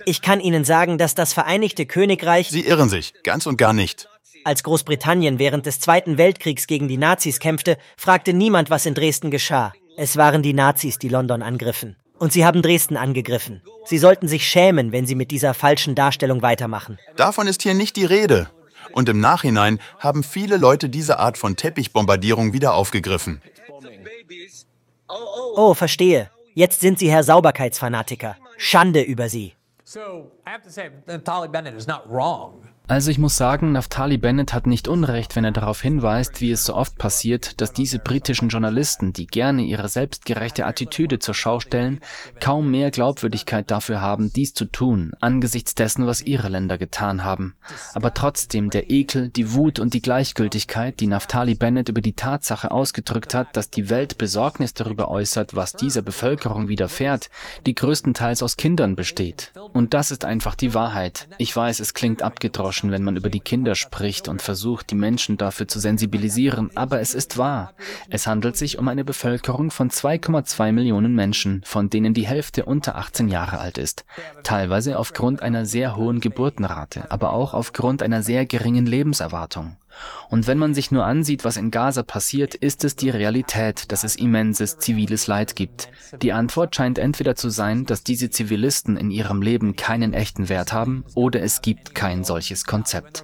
Ich 0.05 0.21
kann 0.21 0.39
Ihnen 0.39 0.63
sagen, 0.63 0.97
dass 0.97 1.15
das 1.15 1.33
Vereinigte 1.33 1.85
Königreich. 1.85 2.49
Sie 2.49 2.65
irren 2.65 2.89
sich, 2.89 3.13
ganz 3.23 3.45
und 3.45 3.57
gar 3.57 3.73
nicht. 3.73 4.07
Als 4.43 4.63
Großbritannien 4.63 5.39
während 5.39 5.65
des 5.65 5.79
Zweiten 5.79 6.17
Weltkriegs 6.17 6.65
gegen 6.67 6.87
die 6.87 6.97
Nazis 6.97 7.39
kämpfte, 7.39 7.77
fragte 7.95 8.33
niemand, 8.33 8.69
was 8.69 8.85
in 8.85 8.95
Dresden 8.95 9.29
geschah. 9.29 9.73
Es 9.97 10.17
waren 10.17 10.41
die 10.41 10.53
Nazis, 10.53 10.97
die 10.97 11.09
London 11.09 11.41
angriffen. 11.41 11.95
Und 12.17 12.33
sie 12.33 12.45
haben 12.45 12.61
Dresden 12.61 12.97
angegriffen. 12.97 13.61
Sie 13.85 13.97
sollten 13.97 14.27
sich 14.27 14.47
schämen, 14.47 14.91
wenn 14.91 15.05
sie 15.05 15.15
mit 15.15 15.31
dieser 15.31 15.53
falschen 15.53 15.95
Darstellung 15.95 16.41
weitermachen. 16.41 16.99
Davon 17.15 17.47
ist 17.47 17.63
hier 17.63 17.73
nicht 17.73 17.95
die 17.95 18.05
Rede. 18.05 18.49
Und 18.93 19.09
im 19.09 19.19
Nachhinein 19.19 19.79
haben 19.99 20.23
viele 20.23 20.57
Leute 20.57 20.89
diese 20.89 21.19
Art 21.19 21.37
von 21.37 21.55
Teppichbombardierung 21.55 22.53
wieder 22.53 22.73
aufgegriffen. 22.73 23.41
Oh, 25.55 25.73
verstehe. 25.73 26.29
Jetzt 26.53 26.81
sind 26.81 26.99
Sie 26.99 27.09
Herr 27.09 27.23
Sauberkeitsfanatiker. 27.23 28.37
Schande 28.57 29.01
über 29.01 29.29
Sie. 29.29 29.53
So 29.91 30.31
I 30.47 30.51
have 30.51 30.63
to 30.63 30.71
say, 30.71 30.89
Natali 31.05 31.51
Bennett 31.51 31.73
is 31.73 31.85
not 31.85 32.09
wrong. 32.09 32.65
Also 32.87 33.09
ich 33.09 33.19
muss 33.19 33.37
sagen, 33.37 33.71
Naftali 33.71 34.17
Bennett 34.17 34.53
hat 34.53 34.67
nicht 34.67 34.89
Unrecht, 34.89 35.37
wenn 35.37 35.45
er 35.45 35.53
darauf 35.53 35.81
hinweist, 35.81 36.41
wie 36.41 36.51
es 36.51 36.65
so 36.65 36.75
oft 36.75 36.97
passiert, 36.97 37.61
dass 37.61 37.71
diese 37.71 37.99
britischen 37.99 38.49
Journalisten, 38.49 39.13
die 39.13 39.27
gerne 39.27 39.61
ihre 39.61 39.87
selbstgerechte 39.87 40.65
Attitüde 40.65 41.19
zur 41.19 41.33
Schau 41.33 41.61
stellen, 41.61 42.01
kaum 42.41 42.69
mehr 42.69 42.91
Glaubwürdigkeit 42.91 43.71
dafür 43.71 44.01
haben, 44.01 44.33
dies 44.33 44.53
zu 44.53 44.65
tun, 44.65 45.13
angesichts 45.21 45.73
dessen, 45.73 46.05
was 46.05 46.21
ihre 46.21 46.49
Länder 46.49 46.77
getan 46.77 47.23
haben. 47.23 47.55
Aber 47.93 48.13
trotzdem 48.13 48.69
der 48.69 48.89
Ekel, 48.89 49.29
die 49.29 49.53
Wut 49.53 49.79
und 49.79 49.93
die 49.93 50.01
Gleichgültigkeit, 50.01 50.99
die 50.99 51.07
Naftali 51.07 51.55
Bennett 51.55 51.87
über 51.87 52.01
die 52.01 52.13
Tatsache 52.13 52.71
ausgedrückt 52.71 53.33
hat, 53.33 53.55
dass 53.55 53.69
die 53.69 53.89
Welt 53.89 54.17
Besorgnis 54.17 54.73
darüber 54.73 55.09
äußert, 55.09 55.55
was 55.55 55.73
dieser 55.73 56.01
Bevölkerung 56.01 56.67
widerfährt, 56.67 57.29
die 57.65 57.75
größtenteils 57.75 58.43
aus 58.43 58.57
Kindern 58.57 58.97
besteht. 58.97 59.53
Und 59.71 59.93
das 59.93 60.11
ist 60.11 60.25
einfach 60.25 60.55
die 60.55 60.73
Wahrheit. 60.73 61.29
Ich 61.37 61.55
weiß, 61.55 61.79
es 61.79 61.93
klingt 61.93 62.21
abgedroschen, 62.21 62.80
Menschen, 62.81 62.91
wenn 62.91 63.03
man 63.03 63.15
über 63.15 63.29
die 63.29 63.39
Kinder 63.39 63.75
spricht 63.75 64.27
und 64.27 64.41
versucht, 64.41 64.89
die 64.89 64.95
Menschen 64.95 65.37
dafür 65.37 65.67
zu 65.67 65.79
sensibilisieren, 65.79 66.71
aber 66.75 66.99
es 66.99 67.13
ist 67.13 67.37
wahr. 67.37 67.73
Es 68.09 68.25
handelt 68.27 68.57
sich 68.57 68.79
um 68.79 68.87
eine 68.87 69.03
Bevölkerung 69.03 69.71
von 69.71 69.89
2,2 69.89 70.71
Millionen 70.71 71.13
Menschen, 71.13 71.61
von 71.63 71.89
denen 71.89 72.13
die 72.13 72.25
Hälfte 72.25 72.65
unter 72.65 72.95
18 72.95 73.27
Jahre 73.27 73.59
alt 73.59 73.77
ist. 73.77 74.05
Teilweise 74.43 74.97
aufgrund 74.97 75.41
einer 75.41 75.65
sehr 75.65 75.95
hohen 75.95 76.21
Geburtenrate, 76.21 77.11
aber 77.11 77.33
auch 77.33 77.53
aufgrund 77.53 78.01
einer 78.01 78.23
sehr 78.23 78.45
geringen 78.45 78.85
Lebenserwartung. 78.85 79.77
Und 80.29 80.47
wenn 80.47 80.57
man 80.57 80.73
sich 80.73 80.91
nur 80.91 81.05
ansieht, 81.05 81.43
was 81.43 81.57
in 81.57 81.71
Gaza 81.71 82.03
passiert, 82.03 82.55
ist 82.55 82.83
es 82.83 82.95
die 82.95 83.09
Realität, 83.09 83.91
dass 83.91 84.03
es 84.03 84.15
immenses 84.15 84.77
ziviles 84.77 85.27
Leid 85.27 85.55
gibt. 85.55 85.89
Die 86.21 86.31
Antwort 86.31 86.75
scheint 86.75 86.97
entweder 86.97 87.35
zu 87.35 87.49
sein, 87.49 87.85
dass 87.85 88.03
diese 88.03 88.29
Zivilisten 88.29 88.97
in 88.97 89.11
ihrem 89.11 89.41
Leben 89.41 89.75
keinen 89.75 90.13
echten 90.13 90.49
Wert 90.49 90.71
haben, 90.73 91.03
oder 91.15 91.41
es 91.41 91.61
gibt 91.61 91.95
kein 91.95 92.23
solches 92.23 92.65
Konzept. 92.65 93.23